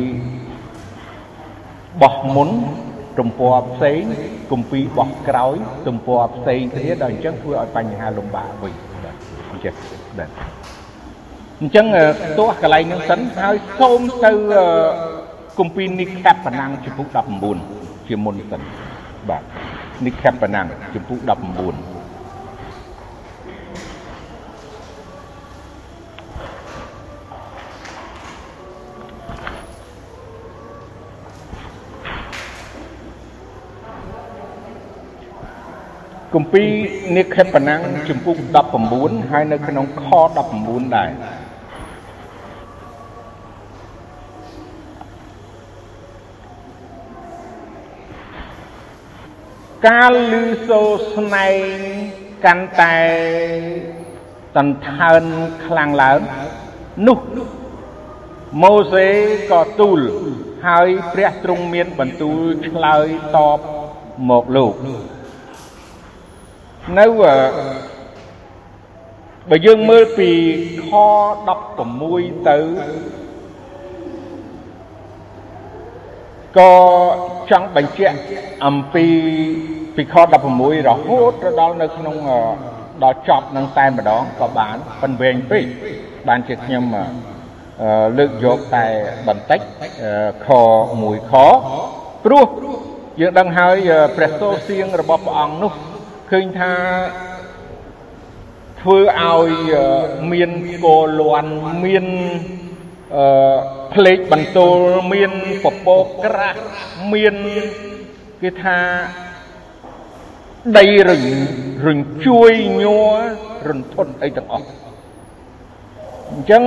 [2.02, 2.50] បោះមុន
[3.20, 4.02] ទំព័រផ្សេង
[4.52, 5.56] កុំពីបោះក្រោយ
[5.88, 9.16] ទំព័រផ្សេងគ្នាដល់អញ្ចឹងធ្វើឲ្យបញ្ហាលំបាកវិញបាទ
[9.52, 9.74] អញ្ចឹង
[10.18, 10.30] បាទ
[11.62, 11.86] អញ្ចឹង
[12.40, 14.32] ទោះកន្លែងនឹងសិនហើយសូមទៅ
[15.60, 17.08] គម្ពីរនេះខាប់ប៉ណាំងជំពូក
[17.58, 18.62] 19ជាមុនសិន
[19.30, 19.44] បាទ
[20.06, 21.97] នេះខាប់ប៉ណាំងជំពូក19
[36.34, 36.70] គម្ពីរ
[37.18, 38.36] និខេបណាំងជំពូក
[38.84, 40.06] 19ហើយនៅក្នុងខ
[40.54, 41.12] 19ដែរ
[49.88, 51.64] កាលឮសូរស្នែង
[52.46, 53.00] កាន់តែ
[54.58, 55.24] តន្កើន
[55.66, 56.20] ខ្លាំងឡើង
[57.08, 57.20] នោះ
[58.64, 59.08] ម៉ូសេ
[59.52, 60.00] ក៏ទូល
[60.66, 62.38] ហើយព្រះទ្រង់មានបន្ទូល
[62.68, 63.60] ឆ្លើយតប
[64.30, 64.74] មកលោក
[66.96, 67.06] នៅ
[69.50, 70.30] បើយើងមើលពី
[70.88, 70.92] ខ
[71.70, 72.58] 16ទៅ
[76.58, 76.74] ក៏
[77.52, 78.18] ចង់បញ្ជាក់
[78.66, 79.06] អំពី
[79.96, 80.16] ពីខ
[80.54, 82.16] 16រហូតទៅដល់នៅក្នុង
[83.04, 85.66] ដល់ចប់នឹងតែម្ដងក៏បានប៉ុនវែងពេក
[86.28, 86.84] បានជាខ្ញុំ
[88.18, 88.86] លើកយកតែ
[89.28, 89.60] បន្តិច
[90.46, 90.48] ខ
[90.90, 91.34] 1ខ
[92.26, 92.48] ព្រោះ
[93.20, 93.76] យើងដឹងហើយ
[94.16, 95.74] ព្រះសូរសៀងរបស់ព្រះអង្គនោះ
[96.32, 96.74] ឃើញថា
[98.82, 99.52] ធ្វើឲ្យ
[100.32, 100.52] មាន
[100.84, 101.54] គោលន់
[101.86, 102.06] មាន
[103.16, 103.58] អឺ
[103.94, 104.78] ផ្លេកបន្ទោល
[105.14, 105.32] មាន
[105.64, 106.62] ពពកក្រាស់
[107.14, 107.36] មាន
[108.42, 108.80] គេថា
[110.78, 111.26] ដីរញ
[111.88, 113.20] រញ្ជួយញ័រ
[113.68, 114.68] រន្ធត់អីទាំងអស់
[116.32, 116.64] អញ្ចឹង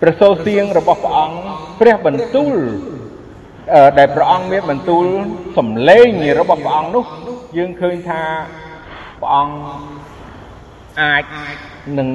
[0.00, 1.38] ព្រះសូរសៀងរបស់ព្រះអង្គ
[1.80, 2.54] ព្រះបន្ទូល
[3.98, 5.04] ដែលព្រះអង្គមានបន្ទូល
[5.58, 6.08] សំឡេង
[6.40, 7.04] របស់ព្រះអង្គនោះ
[7.56, 8.22] យើងឃើញថា
[9.20, 9.56] ព្រះអង្គ
[11.00, 11.24] អាច
[11.98, 12.08] នឹង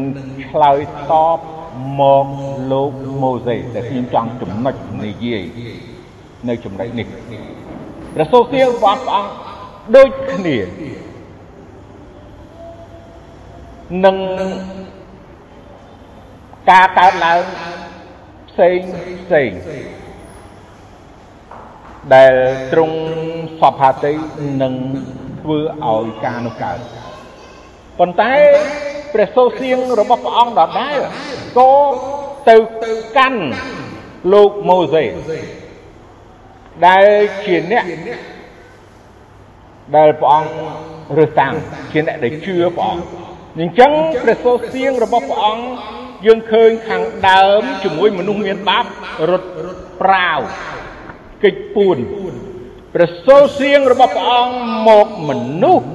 [0.48, 0.80] ឆ្លើយ
[1.12, 1.40] តប
[2.00, 2.28] មក
[2.72, 5.44] លោកម៉ូសេដែលខ្ញុំចង់ចំណុចនិយាយ
[6.50, 7.08] នៅចំណុចនេះ
[8.16, 9.32] ព្រះសូរសៀងរបស់ព្រះអង្គ
[9.96, 10.58] ដូចគ្នា
[14.06, 14.18] នឹង
[16.72, 17.42] ការកើតឡើង
[18.50, 18.80] ផ្សេង
[19.24, 19.52] ផ្សេង
[22.16, 22.34] ដែល
[22.74, 22.98] ទ្រង់
[23.60, 24.14] សពហាតី
[24.62, 24.74] នឹង
[25.42, 26.78] ធ្វើឲ្យការនោះកើត
[28.00, 28.34] ប៉ុន្តែ
[29.14, 31.00] ព្រះសូរសៀងរបស់ព្រះអង្គដដែល
[31.58, 31.72] ក៏
[32.50, 32.58] ទៅ
[33.18, 33.42] កាន់
[34.34, 35.06] លោកម៉ូសេ
[36.88, 37.08] ដែល
[37.46, 37.86] ជាអ្នក
[39.96, 40.52] ដែលព្រះអង្គ
[41.18, 41.54] រើសតាំង
[41.92, 43.04] ជាអ្នកដែលជឿព្រះអង្គ
[43.60, 43.92] អញ្ចឹង
[44.24, 45.66] ព្រះសូរសៀងរបស់ព្រះអង្គ
[46.26, 48.86] យើងឃើញខាងដើមជាមួយមនុស្សមានបាប
[49.30, 49.50] រត់
[50.02, 50.40] ប្រាវ
[51.44, 51.98] កិច្ចពួន
[52.94, 55.90] ព្រះសូរសៀងរបស់ព្រះអង្គមកមនុស្ស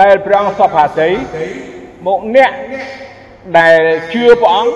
[0.00, 1.10] ដែលព្រះអង្គសពហាតី
[2.06, 2.50] មកអ្នក
[3.58, 3.80] ដែល
[4.12, 4.74] ជឿព្រះអង្គ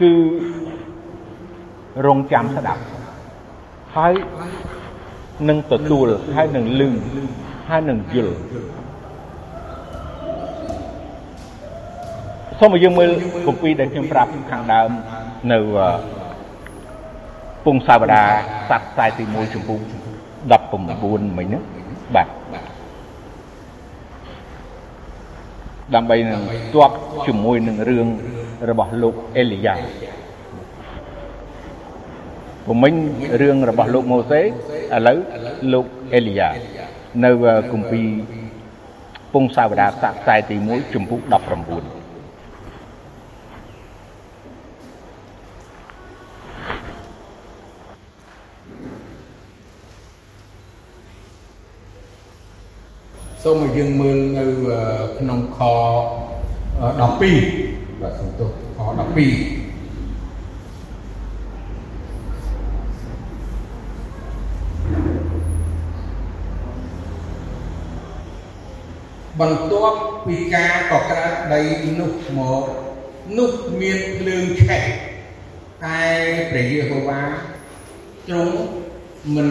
[0.00, 0.12] គឺ
[2.06, 2.82] រងចាំស្ដាប់
[3.96, 4.14] ហើយ
[5.48, 6.90] នឹងទទួលហើយនឹងលឺ
[7.68, 8.36] ហើយនឹងយល់
[12.58, 13.10] សូមឲ្យយើងមើល
[13.46, 14.90] គម្ពីរដែលខ្ញុំប្រាប់ខាងដើម
[15.52, 15.58] នៅ
[17.66, 18.22] ពងសាវតា
[18.70, 19.78] សັດខ្សែទី1ចំពុះ
[20.58, 21.62] 19មិញហ្នឹង
[22.14, 22.28] បាទ
[25.94, 26.42] ដើម្បីនឹង
[26.74, 26.94] ទប់
[27.26, 28.06] ជាមួយនឹងរឿង
[28.70, 29.74] របស់លោកអេលីយ៉ា
[32.66, 32.94] ពមិញ
[33.40, 34.44] រឿងរបស់លោកម៉ូសេឥ
[35.06, 35.18] ឡូវ
[35.72, 36.50] លោកអេលីយ៉ា
[37.24, 37.30] នៅ
[37.72, 38.08] គម្ពីរ
[39.32, 41.95] ពងសាវតាស័កខ្សែទី1ចំពុះ19
[53.48, 54.44] សូមឲ្យយើងមើលនៅ
[55.18, 55.58] ក្នុងខ
[56.80, 59.00] 12បាទសំទោសខ12
[69.40, 71.60] បន្ទាប់ពីការកក្រើកដី
[72.00, 72.64] នោះមក
[73.38, 74.84] នោះមានភ្លើងឆេះ
[75.84, 76.02] តែ
[76.50, 77.22] ព្រះយេហូវ៉ា
[78.28, 78.56] ទ្រង់
[79.34, 79.50] មិន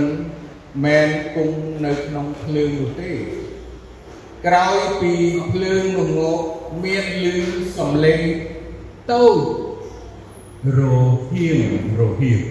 [0.83, 3.11] មែនគង់នៅក្នុងភ្លើងនោះទេ
[4.45, 5.13] ក្រោយពី
[5.51, 6.39] ភ្លើងងងក
[6.83, 7.35] មានលឺ
[7.77, 8.21] សំឡេង
[9.11, 9.37] តូច
[10.77, 10.79] រ
[11.31, 11.61] ហៀង
[11.99, 12.41] រហៀង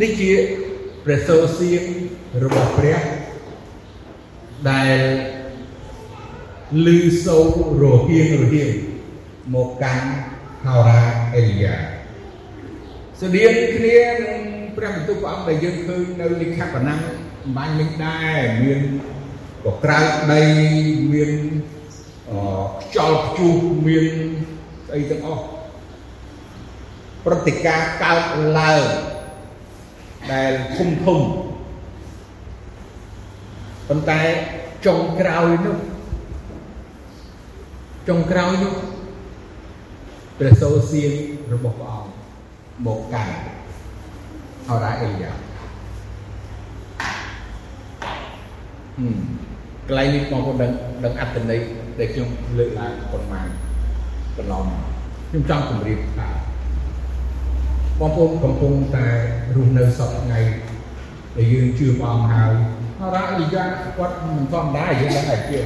[0.00, 0.32] នេះជា
[1.04, 1.84] ព្រះសូរសៀង
[2.42, 3.00] របស់ព្រះ
[4.70, 4.98] ដែល
[6.86, 7.46] លឺសូរ
[7.82, 8.70] រហៀងរហៀង
[9.54, 10.06] មកកាន់
[10.64, 11.02] ហោរា
[11.34, 11.76] អេលីយ៉ា
[13.20, 14.41] ស្តៀងគ្នានឹង
[14.76, 17.00] ព្រះបន្ទូលព្រះអង្គដែលយើងឃើញនៅលិខិតបណ្ណាំ
[17.44, 18.80] អំបញ្ញមិញដែរមាន
[19.64, 20.42] កក្រើកដី
[21.12, 21.32] មាន
[22.82, 23.54] ខ្យល់ព្យុះ
[23.86, 24.14] មាន
[24.86, 25.44] ស្អីទាំងអស់
[27.24, 28.22] ព្រឹត្តិការណ៍កើត
[28.58, 28.82] ឡើង
[30.32, 31.20] ដែលធំធំ
[33.88, 34.20] ប៉ុន្តែ
[34.86, 35.78] ចុងក្រោយនោះ
[38.08, 38.74] ចុងក្រោយនោះ
[40.38, 41.12] ព្រះសូរសៀង
[41.52, 42.10] របស់ព្រះអង្គ
[42.86, 43.51] មកកាន់
[44.68, 45.32] ហោរាអេលីយ៉ា
[48.96, 49.16] ហឹម
[49.86, 50.72] កន្លែងនេះបងប្អូនដឹង
[51.04, 51.60] ដឹងអត្ថន័យ
[51.98, 53.48] ដែលខ្ញុំលើកឡើងប៉ុន្មាន
[54.36, 54.64] កន្លង
[55.28, 56.28] ខ្ញុំចង់ជម្រាបថា
[58.00, 59.06] បងប្អូនកំពុងតែ
[59.54, 60.40] រស់នៅសពថ្ងៃ
[61.36, 62.52] ដែលយើងជឿព្រះអង្គហើយ
[63.00, 63.64] ហោរាអេលីយ៉ា
[63.98, 65.60] គាត់មិនធម្មតាយើងដឹងតែជា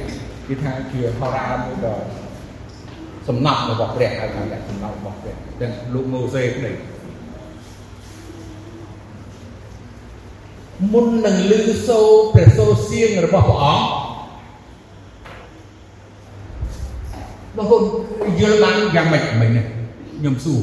[0.47, 1.97] គេថាជាហោរាមួយដ៏
[3.27, 6.71] សំណប់របស់ព្រះហើយថាសំណប់របស់ព្រះទាំងលោកម៉ូសេក្តី
[10.93, 13.87] មុននឹងលឺសូរព្រះសូរសៀងរបស់ព្រះអង្គ
[17.57, 17.83] បងប្អូន
[18.39, 19.65] យល់បានយ៉ាងម៉េចមិញនេះ
[20.17, 20.61] ខ្ញុំសួរ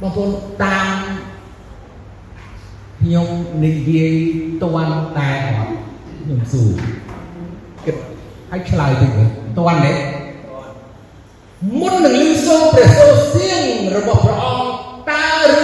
[0.00, 0.30] បងប្អូន
[0.62, 0.96] តាម
[3.00, 3.28] ខ្ញុំ
[3.64, 4.14] និយាយ
[4.62, 5.72] តន់តែអត់
[6.20, 6.70] ខ្ញុំសួរ
[7.84, 7.96] គិត
[8.52, 9.10] ឲ្យឆ្លើយតិច
[9.58, 9.92] តន់ទេ
[11.80, 13.62] មុននឹងលឺសូរព្រះសូរសៀង
[13.96, 14.68] របស់ព្រះអង្គ
[15.10, 15.63] តើរឿ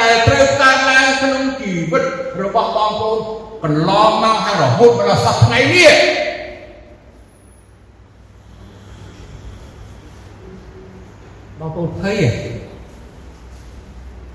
[0.00, 2.04] ដែលត្រូវកើតឡើងក្នុងជីវិត
[2.42, 3.18] របស់បងប្អូន
[3.64, 5.92] កន្លងមកហើយរហូតមកដល់សប្តាហ៍ថ្ងៃនេះ
[11.60, 12.18] បងប្អូនភ័យ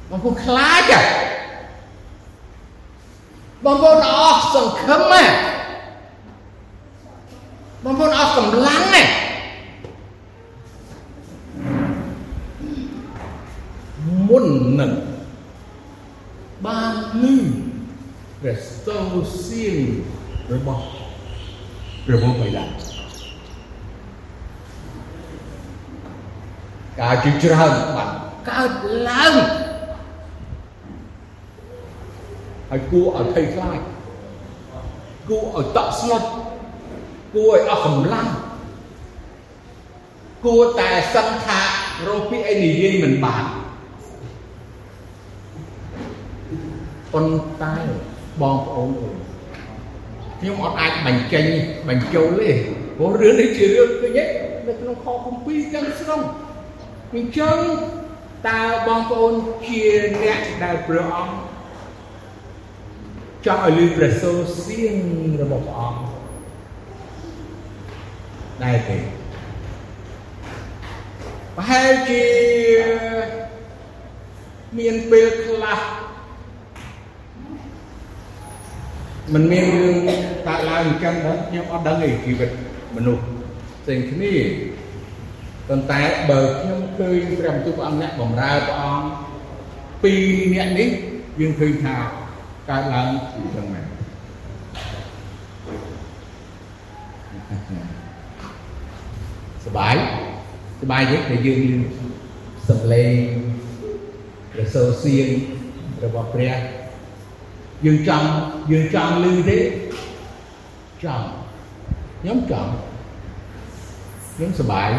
[0.09, 0.91] បងប្អូនខ្លាច
[3.65, 5.01] បងប្អូនអស់សង្ឃឹម
[7.83, 9.03] បងប្អូនអស់កម្លាំងណា
[14.29, 14.45] មុន
[14.79, 14.91] នឹង
[16.65, 16.93] បាន
[17.23, 17.35] លឺ
[18.41, 19.77] ព្រះស្ទោសៀង
[20.53, 20.83] របស់
[22.05, 22.65] ព្រះមុខបិតា
[26.99, 28.11] ការជាច្រើនបាន
[28.49, 28.71] កើត
[29.09, 29.33] ឡើង
[32.69, 33.79] ហើយគួរឲ្យភ័យខ្លាច
[35.29, 36.23] គួរឲ្យតក់ស្លុត
[37.33, 38.29] គួរឲ្យអស់កម្លាំង
[40.45, 41.61] គួរតែសឹងថា
[42.07, 43.43] រកពីអីនិយាយមិនបាន
[47.13, 47.75] ប៉ុន្តែ
[48.41, 49.15] បងប្អូនអើយ
[50.39, 51.45] ខ្ញុំអត់អាចបញ្ចេញ
[51.89, 52.51] បញ្ចូលទេ
[52.97, 54.25] ព្រោះរឿងនេះជារឿងឃើញទេ
[54.67, 56.21] នៅក្នុងខគម្ពីរទាំងស្រុង
[57.13, 57.57] អញ្ចឹង
[58.47, 59.33] តើបងប្អូន
[59.65, 59.81] ជា
[60.21, 61.37] អ្នកដែលព្រះអង្គ
[63.45, 64.95] ចង់ឲ្យលឺព្រះសូរសៀង
[65.41, 66.01] របស់ព្រះអង្គ
[68.63, 68.97] ដែរទេ
[71.55, 72.25] ប្រហែលជា
[74.77, 75.79] មានពេលខ្លះ
[79.32, 79.96] มันមានរឿង
[80.46, 82.50] កើតឡើងអញ្ចឹងដល់ខ្ញុំអត់ដឹងទេជីវិត
[82.96, 83.24] មនុស្ស
[83.82, 84.34] ផ្សេងគ្នា
[85.68, 89.06] ប៉ុន្តែបើខ្ញុំឃើញព្រះបន្ទូលព្រះអង្គអ្នកបម្រើព្រះអង្គ
[90.02, 90.20] ពីរ
[90.54, 90.88] អ្នកនេះ
[91.40, 91.94] យើងឃើញថា
[92.70, 93.86] កើតឡើងអញ្ចឹងមែន
[99.66, 99.94] សบาย
[100.82, 101.78] សบายទេដែលយើងលឺ
[102.68, 103.14] សំឡេង
[104.52, 105.28] ព្រះសូរសៀង
[106.04, 106.54] របស់ព្រះ
[107.85, 108.27] យើងចង់
[108.71, 109.59] យើងចង់លឺទេ
[111.03, 111.25] ចង់
[112.21, 112.71] ខ្ញុំចង់
[114.35, 114.89] ខ្ញុំសប្បាយ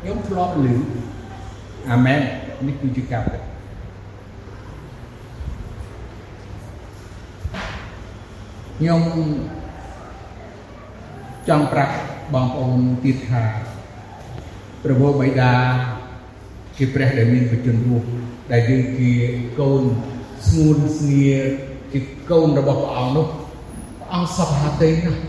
[0.00, 0.74] ខ្ញុំធ្លាប់លឺ
[1.90, 2.20] អាមែន
[2.66, 3.42] នេះគឺជាការពិត
[8.78, 9.02] ខ្ញុំ
[11.48, 11.94] ចង់ប្រាប់
[12.34, 13.42] បងប្អូនទៀតថា
[14.82, 15.52] ព្រះវរបិតា
[16.76, 18.06] ជាព្រះដែលមានបជនរស់
[18.52, 19.12] ដែលយើងជា
[19.58, 19.82] កូន
[20.46, 21.32] ស្ងួនស្ងៀ
[21.92, 21.98] ជា
[22.30, 25.20] កូនរបស់ព្រះអង្គនោះព្រះអង្គសពហាតេណាស់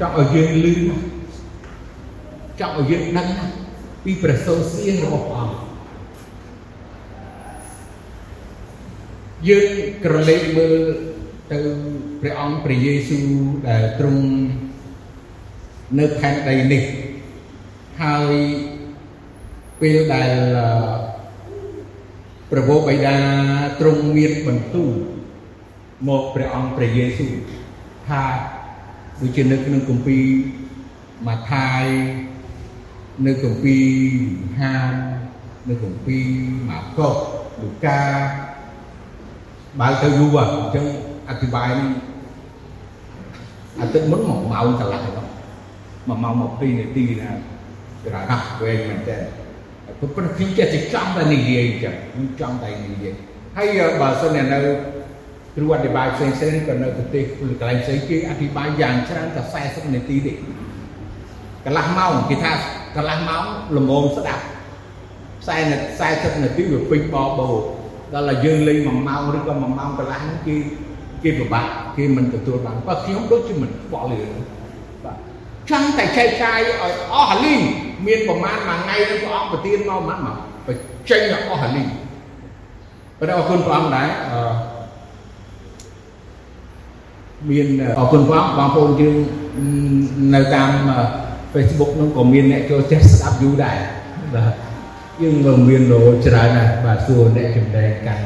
[0.00, 0.74] ចង់ឲ្យយើងលឺ
[2.60, 3.28] ចង់ឲ្យយើងដឹង
[4.04, 5.62] ពីព្រះសូរសៀងរបស់ព្រះអង្គ
[9.48, 9.68] យើង
[10.04, 10.80] ក្រឡេកមើល
[11.52, 11.58] ទៅ
[12.20, 13.26] ព្រះអង្គព្រះយេស៊ូវ
[13.68, 14.24] ដែលទ្រង់
[15.98, 16.84] នៅផែនដីនេះ
[18.02, 18.34] ហើយ
[19.80, 20.32] ពេលដែល
[22.54, 23.16] ព្រះវរបិតា
[23.80, 24.92] ទ្រង់មានបន្ទូល
[26.08, 27.34] មកព្រះអង្គព្រះយេស៊ូវ
[28.08, 28.24] ថា
[29.20, 30.24] ដូចជានៅក្នុងគម្ពីរ
[31.26, 31.84] ម៉ាថាយ
[33.26, 33.86] នៅគម្ពីរ
[34.60, 34.92] ហាន
[35.68, 36.24] នៅគម្ពីរ
[36.68, 37.16] ម៉ាកុស
[37.62, 38.00] លូកា
[39.80, 40.86] បើទៅយូរអញ្ចឹង
[41.28, 41.90] អធិប្បាយនឹង
[43.80, 45.28] អាទិត្យមុនមកម៉ោងកន្លះហ្នឹង
[46.08, 47.30] មួយម៉ោង20នាទីណា
[48.04, 49.41] ច្រាស់វែងមែនតើ
[50.02, 53.14] ប៉ុន្តែខ្ញុំចេះតែចង់តែនិយាយអញ្ចឹងខ្ញុំចង់តែនិយាយ
[53.56, 54.58] ហើយបើសិននៅ
[55.56, 60.32] គ្រូអធិប្បាយផ្សេងផ្សេងក៏នៅប្រទេសកន្លែងផ្សេងគេអធិប្បាយយ៉ាងច្រើនតែ40នាទីទេ
[61.64, 62.52] កន្លះម៉ោងគេថា
[62.96, 63.44] កន្លះម៉ោង
[63.76, 64.44] ល្មមស្ដាប់
[65.48, 67.48] 40 40នាទីវាពេញបបោ
[68.14, 70.56] ដល់តែយើងលេង1ម៉ោងឬក៏1ម៉ោងកន្លះហ្នឹងគេ
[71.22, 74.16] គេពិបាកគេមិនទទួលបានបើខ្ញុំដូចជាមិនខ្វល់ទេ
[75.04, 75.16] បាទ
[75.70, 77.62] ចង់តែចែកចាយឲ្យអស់លីង
[78.06, 80.36] មានប្រមាណមួយថ្ងៃនឹងព្រះអង្គប្រទានមកមិនមក
[80.66, 81.88] បញ្ចេញឲ្យអស់លីង
[83.18, 84.40] ប៉ុន្តែអរគុណព្រះអង្គដែរអឺ
[87.50, 87.66] មាន
[87.98, 89.16] អរគុណព្រះអង្គបងប្អូនយើង
[90.34, 90.70] នៅតាម
[91.52, 93.76] Facebook នោះក៏មានអ្នកចូលចេះស្ដាប់យូរដែរ
[94.34, 94.52] បាទ
[95.22, 98.24] យើងមិនមានលោច្រើនណាស់បាទសួរអ្នកចំណែកកាន់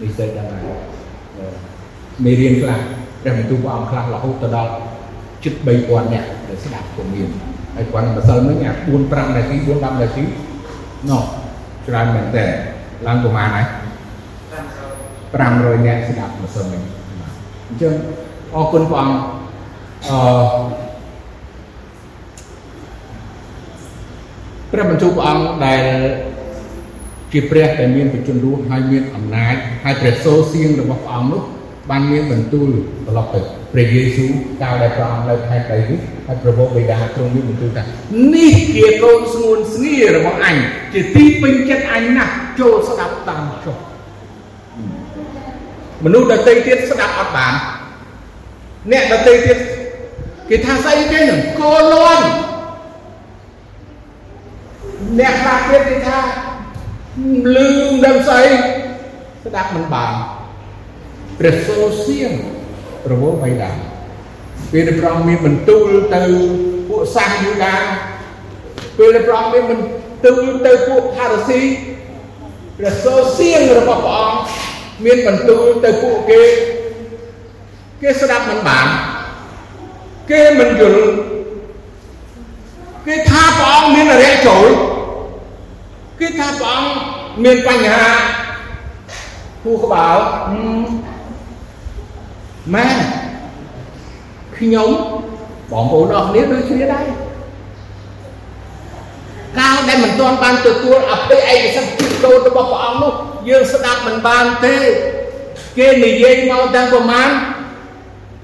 [0.00, 0.78] នេះទៅដល់ហើយ
[2.24, 2.80] មេរៀនខ្លះ
[3.22, 4.72] ព្រះបន្ទូលព្រះអង្គខ្លះរហូតទៅដល់
[5.44, 5.54] ជិត
[5.84, 7.28] 3000នាក់ដែលស្ដាប់ក៏មាន
[7.76, 10.24] ហើយគាត់ម្សិលមិញអា4 5នាទី4 10នាទី
[11.10, 11.22] ណោះ
[11.86, 12.46] ច្រើនមែនតើ
[13.06, 13.66] ឡើងប្រហែលហើយ
[15.36, 16.82] 500នាក់ស្ដាប់ម្សិលមិញ
[17.68, 17.94] អញ្ចឹង
[18.54, 19.16] អរគុណព្រះអង្គ
[20.08, 20.18] អឺ
[24.70, 25.82] ព្រះបន្ទូលព្រះអង្គដែល
[27.32, 31.42] ជាព្រះដែលមានបជនរស់ហើយមានអំណាចហើយព្រះសូរសៀងរបស់ព្រះអង្គនោះ
[31.90, 32.68] បានមានបន្ទូល
[33.06, 33.40] ត្រឡប់ទៅ
[33.76, 37.82] ព្រះយេស៊ូវកាលដែលព្រះអង្គនៅខេត្តដីនេះហើយព្រះបិតាទ្រង់មានបន្ទូលថា
[38.34, 40.56] នេះជាកូនស្ងួនស្ងៀរបស់អញ
[40.92, 43.76] ជាទីពេញចិត្តអញណាស់ចូលស្ដាប់តាមចុះ
[46.04, 47.54] មនុស្សដទៃទៀតស្ដាប់អត់បាន
[48.92, 49.58] អ្នកដទៃទៀត
[50.50, 52.26] គេថាស្អីគេនឹងកូនលន់
[55.20, 56.18] អ្នកខ្លះទៀតគេថា
[57.56, 58.44] លឺមិនដឹងស្អី
[59.44, 60.12] ស្ដាប់មិនបាន
[61.38, 62.32] ព្រះសូរសៀង
[63.06, 63.70] ប្រវោបៃតា
[64.72, 66.22] ពេលដែលព្រះអង្គមានបន្ទូលទៅ
[66.88, 67.74] ពួកសាសយូដា
[68.98, 71.60] ពេលដែលព្រះអង្គមានបន្ទូលទៅពួកផារស៊ី
[72.78, 74.38] ព្រះសូរសៀងរបស់ព្រះអង្គ
[75.04, 76.42] មានបន្ទូលទៅពួកគេ
[78.02, 78.86] គេស្ដាប់មិនបាន
[80.30, 81.02] គេមិនយល់
[83.06, 84.66] គេថាព្រះអង្គមានរយៈចូល
[86.20, 86.88] គេថាព្រះអង្គ
[87.44, 88.06] មានបញ្ហា
[89.64, 90.16] គូក្បាល
[92.74, 92.88] ម៉ែ
[94.58, 94.90] ខ្ញុំ
[95.70, 97.06] បងប្អូនអស់គ្នាដូចគ្នាដែរ
[99.58, 103.12] កាលដែលមិនទាន់បានទទួលអភិឯកសិទ្ធិជីវិតរបស់ព្រះអង្គនោះ
[103.48, 104.76] យើងស្ដាប់មិនបានទេ
[105.78, 107.28] គេនិយាយមកទាំងប្រមាណ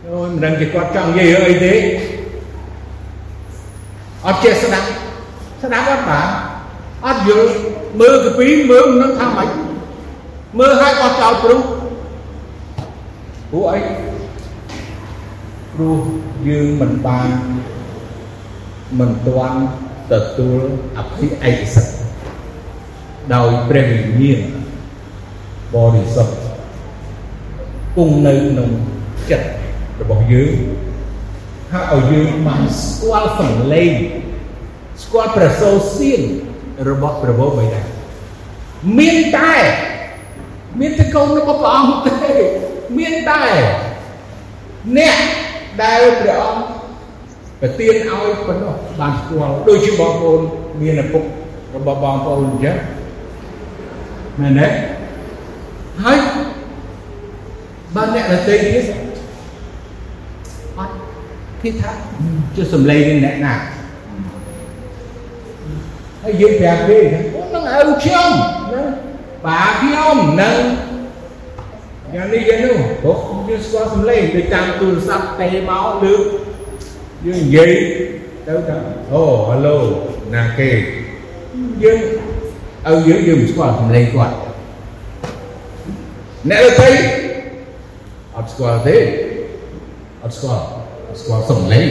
[0.06, 1.74] អូយមិនដឹងគេគាត់ចង់និយាយអីទេ
[4.26, 4.88] អត់ចេះស្ដាប់
[5.62, 6.28] ស្ដាប់អត់បាន
[7.06, 7.48] អត់យល់
[8.00, 9.48] មើលកាពីមើលនឹងថាម៉េច
[10.58, 11.60] មើលឲ្យបោះចោលព្រោះ
[13.50, 14.01] ព្រោះអី
[15.82, 16.02] ព្រោះ
[16.48, 17.28] យើងមិនបាន
[18.98, 19.60] មិនទាន់
[20.12, 20.60] ទទួល
[20.98, 21.96] អភិឯកសិទ្ធិ
[23.34, 24.40] ដោយព្រះវិញ្ញាណ
[25.74, 26.34] បរិសុទ្ធ
[27.96, 28.70] គង់នៅក្នុង
[29.30, 29.48] ចិត្ត
[30.00, 30.54] របស់យើង
[31.72, 33.92] ហើយឲ្យយើងបានស្គាល់សំឡេង
[35.02, 36.22] ស្គាល់ប្រសូរសៀង
[36.90, 37.82] របស់ព្រះបិតា
[38.98, 39.54] មានតែ
[40.80, 42.32] មានតែកូនរបស់ព្រះអង្គទេ
[42.98, 43.42] មានតែ
[44.98, 45.16] អ្នក
[45.80, 46.64] ដែលព្រះអង្គ
[47.60, 50.40] ប្រទានឲ្យប៉ុណ្ណោះបានស្គាល់ដូចជាបងប្អូន
[50.80, 51.24] មានឪពុក
[51.74, 52.76] របស់បងប្អូនអញ្ចឹង
[54.40, 54.68] មែនទេ
[56.02, 56.18] ហើយ
[57.94, 58.84] បើអ្នកដទៃទៀត
[60.78, 60.92] អត់
[61.62, 61.92] គេថា
[62.54, 63.54] ជាសំឡេងនឹងអ្នកណា
[66.22, 66.98] ហើយយើងប្រាប់គេ
[67.34, 68.30] អូនឹងឪខ្ញុំ
[68.72, 68.82] ណា
[69.46, 70.56] បាខ្ញុំនឹង
[72.14, 76.22] យ៉ាងនេះយ៉ាងនោះព្រោះយើងស្គាល់សំឡេងដូចតាមទូរស័ព្ទទេមកលើក
[77.26, 77.72] យើងនិយាយ
[78.46, 78.76] ទៅថា
[79.12, 79.76] អូហៅឡូ
[80.34, 80.70] ណាគេ
[81.82, 82.00] យើង
[82.86, 84.36] ឲ្យយើងយើងស្គាល់សំឡេងគាត់
[86.50, 86.90] អ្នកដទៃ
[88.36, 88.96] អត់ស្គាល់ទេ
[90.22, 90.62] អត់ស្គាល់
[91.08, 91.88] អត់ស្គាល់សំឡេង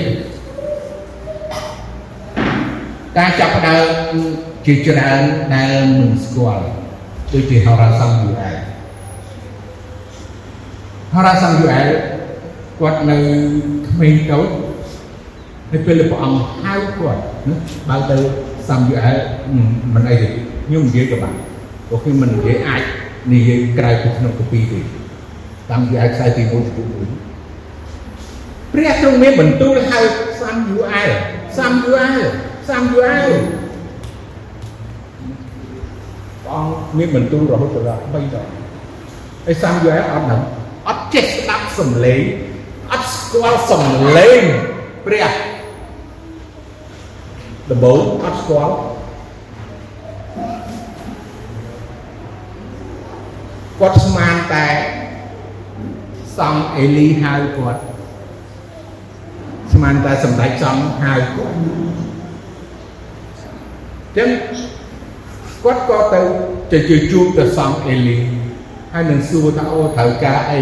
[3.18, 3.88] ការចាប់ផ្ដើម
[4.66, 5.24] ជាច្រើន
[5.56, 6.66] ដែលមិនស្គាល់
[7.32, 8.71] ដូចជាហោរាសាស្ត្រយូអែល
[11.14, 11.90] ហោរាសាស្ត្រយូអែល
[12.80, 13.18] គាត់នៅ
[13.88, 14.48] ក្មេងតូច
[15.70, 17.22] ហើយពេលព្រះអង្គហៅគាត់
[17.90, 18.18] បើទៅ
[18.68, 19.18] សាំយូអែល
[19.94, 20.28] មិនអីទេ
[20.66, 21.34] ខ្ញុំនិយាយក៏បាន
[21.88, 22.82] ព្រោះខ្ញុំមិននិយាយអាច
[23.34, 24.80] និយាយក្រៅពីក្នុងកពីទេ
[25.70, 30.00] តាមយូអែលខ្សែទី1ទី2ព្រះទ្រង់មានបន្ទូលហៅ
[30.42, 31.10] សាំយូអែល
[31.58, 32.22] សាំយូអែល
[32.70, 33.32] សាំយូអែល
[36.44, 38.48] ព្រះអង្គមានបន្ទូលរហូតដល់3ដង
[39.46, 40.42] ហើយសាំយូអែលអត់ដឹង
[40.88, 42.22] អត់ចេះស្ដាប់សំឡេង
[42.92, 43.86] អត់ស្គាល់សំ
[44.18, 44.42] ឡេង
[45.06, 45.32] ព្រះ
[47.70, 48.74] ដំបូងអត់ស្គាល់
[53.80, 54.68] គាត់ស្មានតែ
[56.38, 57.82] សំអេលីហៅគាត់
[59.74, 61.56] ស្មានតែសម្ដេចសំហៅគាត់
[64.18, 64.30] ចឹង
[65.64, 66.22] គាត់ក៏ទៅ
[66.72, 66.78] ទៅ
[67.12, 68.41] ជួបទៅសំអេលី
[68.94, 70.60] ហើយនឹងសួរថាអូត្រូវការអី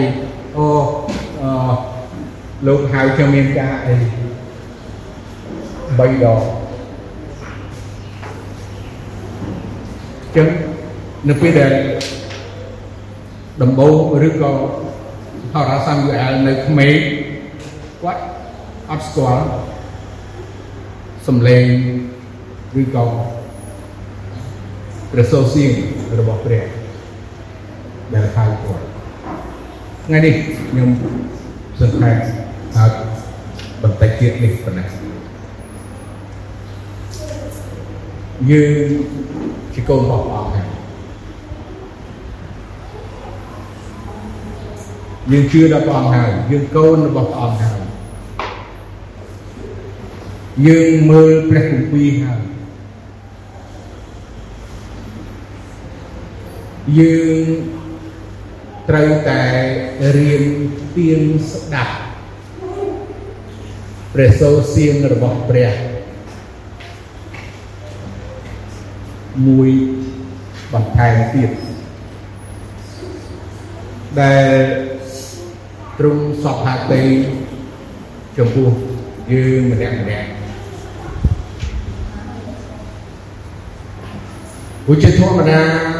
[0.55, 0.65] អូ
[1.41, 1.73] អឺ
[2.67, 3.93] លោកហៅខ្ញុំមានការអី
[5.97, 6.41] 3ដង
[10.35, 10.47] ចឹង
[11.29, 11.73] នៅពេលដែល
[13.61, 13.95] ដំបូង
[14.27, 14.51] ឬក៏
[15.53, 16.97] ហោរាសាស្ត្រយូអែលនៅក្មេង
[18.01, 18.21] គាត់
[18.89, 19.45] អត់ស្គាល់
[21.27, 21.65] សំឡេង
[22.81, 23.05] ឬក៏
[25.11, 25.71] ព្រះសូរសៀង
[26.19, 26.78] របស់ព្រះ
[28.13, 28.83] ដែលហៅគាត់
[30.05, 30.33] ថ្ងៃនេះ
[30.69, 30.89] ខ្ញុំ
[31.79, 32.15] សង្ខេប
[32.75, 32.91] ហើយ
[33.81, 34.87] បន្តិចទៀតនេះប៉ុណ្ណេះ
[38.51, 38.89] យើង
[39.73, 40.67] ជាកូនរបស់ព្រះអង្គហើយ
[45.31, 47.79] យើងជឿដល់ព្រះអង្គហើយយើងកូនរបស់ព្រះអង្គហើយ
[50.67, 52.41] យើងមើលព្រះគម្ពីរហើយ
[56.99, 57.78] យើង
[58.89, 59.41] ត្រូវតែ
[60.17, 60.43] រៀន
[60.95, 61.21] ទៀង
[61.51, 61.95] ស្ដាប់
[64.13, 65.71] ព្រះសូរសៀងរបស់ព្រះ
[69.47, 69.69] មួយ
[70.73, 71.51] បន្ថែមទៀត
[74.21, 74.51] ដែល
[75.99, 77.03] ទ្រង់សពហាតី
[78.37, 78.69] ចំពោះ
[79.31, 80.27] យើងម្នាក់ម្នាក់
[84.87, 85.98] វិជាធម្មតា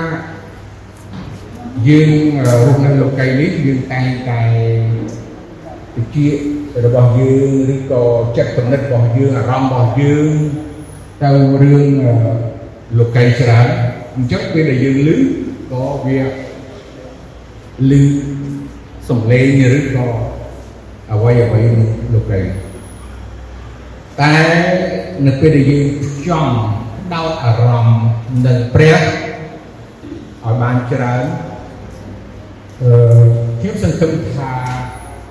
[1.88, 2.11] យើង
[2.47, 4.41] រស់នៅលោកីនេះយើងតែងតែ
[5.95, 6.28] វិជា
[6.86, 8.03] របស់យើងឬក៏
[8.38, 10.28] ចិត្តគំនិតរបស់យើងអារម្មណ៍របស់យើង
[11.24, 11.86] ទៅរឿង
[12.99, 13.67] លោកីច្រើន
[14.15, 15.09] អញ្ចឹងពេលដែលយើងឮ
[15.72, 16.20] ក៏វា
[17.89, 17.93] ឮ
[19.09, 19.45] សំឡេង
[19.78, 20.07] ឬក៏
[21.11, 21.61] អ្វីអ្វី
[22.13, 22.39] លោកី
[24.20, 24.36] តែ
[25.26, 25.86] នៅពេលដែលយើង
[26.28, 26.53] ចង់
[27.13, 27.99] ដោតអារម្មណ៍
[28.45, 31.49] នឹងព្រះឲ្យបានច្រើនអឺ
[32.80, 34.51] ខ្ញុំសង្ឃឹមថា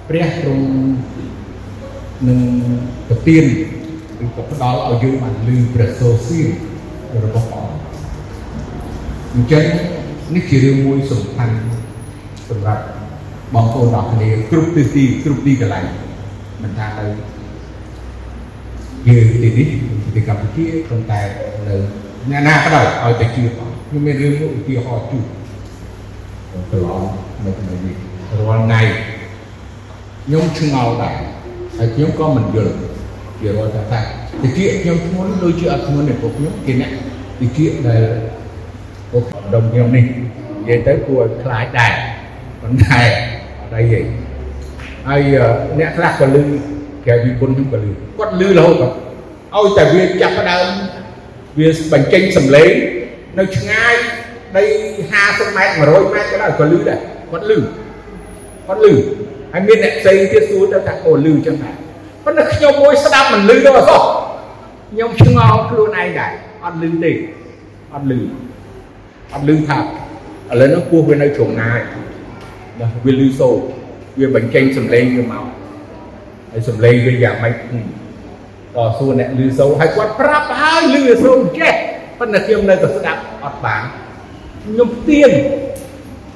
[0.09, 0.69] ព្រះទ្រង់
[2.29, 2.41] នឹង
[3.09, 3.45] ប្រទាន
[4.25, 6.49] ឬក៏ផ្ដល់ឲ្យយើងបានលឺព្រះសូរសៀង
[7.25, 7.81] របស់ព្រះអង្គ
[9.35, 9.65] អញ្ចឹង
[10.35, 11.55] នេះជារឿងមួយសំខាន់
[12.49, 12.83] សម្រាប់
[13.55, 15.85] បងប្អូនទាំងគ្នាគ្រប់ទិសទីគ្រប់ទីកន្លែង
[16.63, 17.05] មិនថានៅ
[19.09, 19.53] យើងទីនេះ
[20.15, 21.21] ទីកម្ពុជាប៉ុន្តែ
[21.67, 21.75] នៅ
[22.31, 25.38] អ្នកណាក៏ដោយឲ្យតែជឿផងខ្ញុំមានរឿងមួយឧទាហរណ៍ជូន
[26.71, 27.03] កន្លង
[27.45, 27.97] នៅក្នុងនេះ
[28.39, 28.81] រាល់ថ្ងៃ
[30.25, 31.19] ខ្ញុំឆ្ងល់ដែរ
[31.79, 32.73] ហើយខ្ញុំក៏មិនយល់
[33.41, 34.01] ជារាល់ថាថា
[34.43, 36.91] តិចខ្ញុំធ្ងន់ដូចជាអត់ធ្ងន់ទេពួកខ្ញុំគេអ្នក
[37.41, 38.03] តិចដែល
[39.13, 41.93] ពួកដុំខ្ញុំនេះនិយាយទៅគួរឲ្យខ្លាចដែរ
[42.63, 43.01] ប៉ុន្តែ
[43.61, 44.01] អត់អីហី
[45.07, 45.23] ហើយ
[45.79, 46.43] អ្នកខ្លះក៏លឺ
[47.05, 48.95] ក្រៅពីគុណខ្ញុំក៏លឺគាត់លឺរហូតគាត់
[49.55, 50.67] ឲ្យតែវាចាប់ផ្ដើម
[51.59, 52.73] វាបញ្ចេញសម្លេង
[53.39, 53.95] នៅឆ្ងាយ
[54.57, 54.63] ដី
[55.15, 56.99] 50ម៉ែត្រ100ម៉ែត្រក៏ដោយក៏លឺដែរ
[57.31, 57.59] គាត់លឺ
[58.67, 58.93] គាត់លឺ
[59.53, 61.75] ហើយមានអ្នកផ្សេងទៀតសួរទៅថាអូលឺចឹងដែរ
[62.25, 64.03] ប៉ុន្តែខ្ញុំមួយស្ដាប់មិនលឺទៅអត់សោះ
[64.91, 66.33] ខ្ញុំឆ្ងល់ខ្លួនឯងដែរ
[66.65, 67.13] អត់លឺទេ
[67.95, 68.21] អត់លឺ
[69.35, 69.83] អត់លឺថាឥ
[70.61, 71.81] ឡូវនោះពោះវានៅជ្រុងណាយ
[72.81, 73.55] ណាវាលឺសូរ
[74.19, 75.45] វាបញ្ចេញសម្លេងវាមក
[76.53, 81.75] ហើយសម្លេងវាយ៉ាងម៉េចតសួរអ្នកលឺសូរហើយគាត់ប្រាប់ហើយលឺសូរចេះ
[82.19, 83.83] ប៉ុន្តែខ្ញុំនៅតែស្ដាប់អត់បាន
[84.69, 85.31] ខ្ញុំទៀង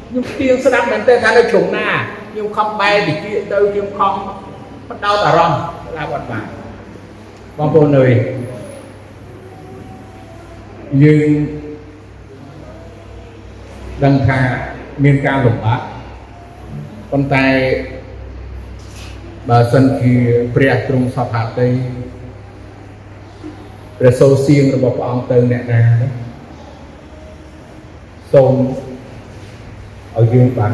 [0.09, 1.89] ខ្ញុំទៀងស្ដាប់មែនទេថានៅជ្រុងណា
[2.33, 3.17] ខ្ញុំខំបែរតិច
[3.53, 4.13] ទៅខ្ញុំខំ
[4.89, 6.45] បដោតអារម្មណ៍ស្ដាប់អត់បាន
[7.59, 8.13] បងប្អូនអើយ
[11.03, 11.29] យើង
[14.05, 14.39] ដឹងថា
[15.05, 15.81] មានការលំបាក
[17.11, 17.47] ប៉ុន្តែ
[19.49, 20.15] បើសិនជា
[20.55, 21.69] ព្រះទ្រង់សពហាតី
[23.99, 25.83] ព្រះសូរសៀងរបស់ព្រះអង្គទៅអ្នកណា
[28.33, 28.55] សូម
[30.17, 30.73] ឲ្យយើងបាន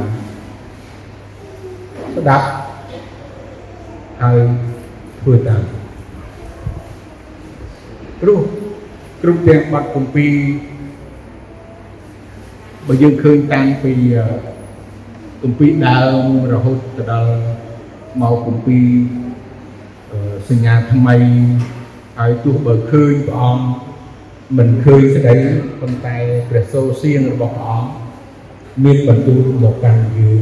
[2.15, 2.47] ស្ដាប់
[4.23, 4.39] ហើយ
[5.21, 5.63] ធ្វើតាម
[8.21, 8.41] ព្រោះ
[9.23, 10.35] គ្រប់ទាំងបទគម្ពីរ
[12.87, 13.93] បើយើងឃើញតាំងពី
[15.43, 17.33] គម្ពីរដើមរហូតទៅដល់
[18.21, 18.87] មកគម្ពីរ
[20.49, 21.17] សញ្ញាថ្មី
[22.19, 23.88] ហើយទោះបើឃើញព្រះអង្គ
[24.57, 25.35] មិនឃើញស្ដី
[25.81, 26.17] ប៉ុន្តែ
[26.49, 27.91] ព្រះសូរសៀងរបស់ព្រះអង្គ
[28.85, 30.41] មានបន្ទូលមកកាន់យើង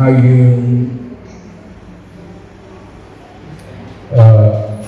[0.00, 0.58] ហើយយើង
[4.16, 4.24] អឺ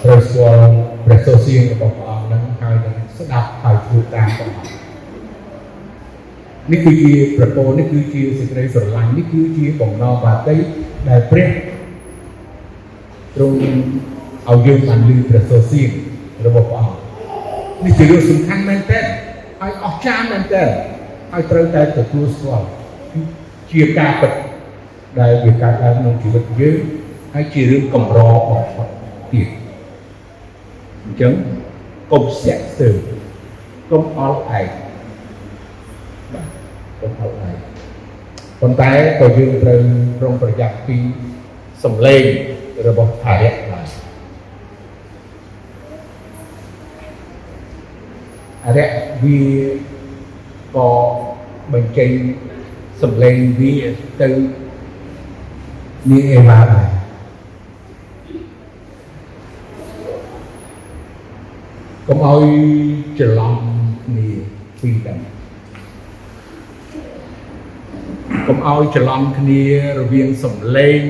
[0.03, 0.73] ត្រូវស្គាល់
[1.05, 4.85] ព្រះសូរសៀងរបស់ព្រះអង្គហ្នឹងហើយនឹងស្ដាប់ហើយធ្វើតាមព្រះអង្គ
[6.71, 10.57] នេះគឺជាប្រពោនេះគឺជាសេចក្តីស្រឡាញ់នេះគឺជាបំណងបាតី
[11.09, 11.49] ដែលព្រះ
[13.35, 13.59] ទ្រង់
[14.51, 15.91] ឲ្យយើងបានលឺព្រះសូរសៀង
[16.47, 17.05] របស់ព្រះអង្គ
[17.85, 19.05] នេះជារឿងសំខាន់មែនទែន
[19.61, 20.69] ហើយអស្ចារ្យមែនទែន
[21.33, 22.67] ហើយត្រូវតែទទួលស្គាល់
[23.71, 24.33] ជាការពិត
[25.21, 26.79] ដែលវាកើតឡើងក្នុងជីវិតយើង
[27.35, 28.19] ហើយជារឿងកម្រ
[28.51, 28.89] បំផុត
[29.33, 29.49] ទៀត
[31.05, 31.33] អញ្ចឹង
[32.13, 32.95] កុំស្ទាក់ស្ទើរ
[33.91, 34.67] កុំអល់ឯង
[36.33, 36.49] បាទ
[37.01, 37.57] កុំអល់ឯង
[38.61, 39.81] ប៉ុន្តែក៏យើងត្រូវ
[40.19, 40.97] ប្រុងប្រយ័ត្នពី
[41.85, 42.23] សម្លេង
[42.87, 43.87] របស់អរិយដែរ
[48.67, 48.91] អរិយ
[49.23, 49.41] វា
[50.77, 50.91] ក៏
[51.73, 52.11] បញ្ចេញ
[53.03, 53.75] សម្លេងវា
[54.21, 54.29] ទៅ
[56.11, 56.89] នាងអេវ៉ាដែរ
[62.09, 62.45] កុំឲ្យ
[63.19, 63.55] ច្រឡំ
[64.05, 64.29] គ្នា
[64.81, 65.21] ពីរដែរ
[68.47, 69.63] កុំឲ្យច្រឡំគ្នា
[69.99, 71.01] រវាងសំឡេង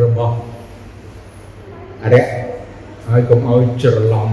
[0.00, 0.38] របស់
[2.02, 2.26] អរិយ
[3.08, 4.30] ហើយកុំឲ្យច្រឡំ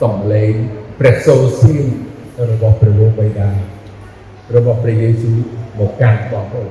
[0.00, 0.54] សំឡេង
[0.98, 1.86] ព្រះសូរសៀង
[2.50, 3.48] របស់ព្រះលោកបិតា
[4.56, 5.36] របស់ព្រះយេស៊ូវ
[5.78, 6.70] មកកាន់បងប្អូន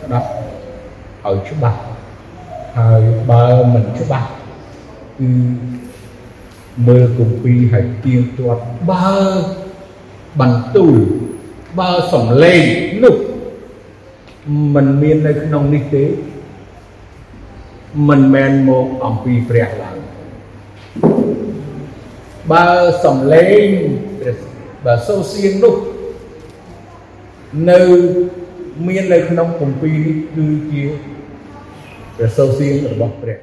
[0.00, 0.28] ស្ដាប់
[1.26, 1.80] ឲ្យច្បាស់
[2.78, 4.28] ហើយបើមិនច្បាស់
[5.18, 5.28] គឺ
[6.86, 9.08] មើលគម្ពីរឲ្យទៀងទាត់បើ
[10.40, 10.94] បន្ទូល
[11.78, 12.62] បើសំឡេង
[13.02, 13.16] នោះ
[14.74, 16.04] มันមាននៅក្នុងនេះទេ
[18.08, 19.96] មិនមែនមកអំពីព្រះឡើយ
[22.50, 22.66] បើ
[23.04, 23.68] សំឡេង
[24.84, 25.76] បើសូសៀងនោះ
[27.70, 27.78] នៅ
[28.86, 30.82] មាននៅក្នុងគម្ពីរនេះគឺជា
[32.16, 33.38] ព្រះសូសៀងរបស់ព្រះ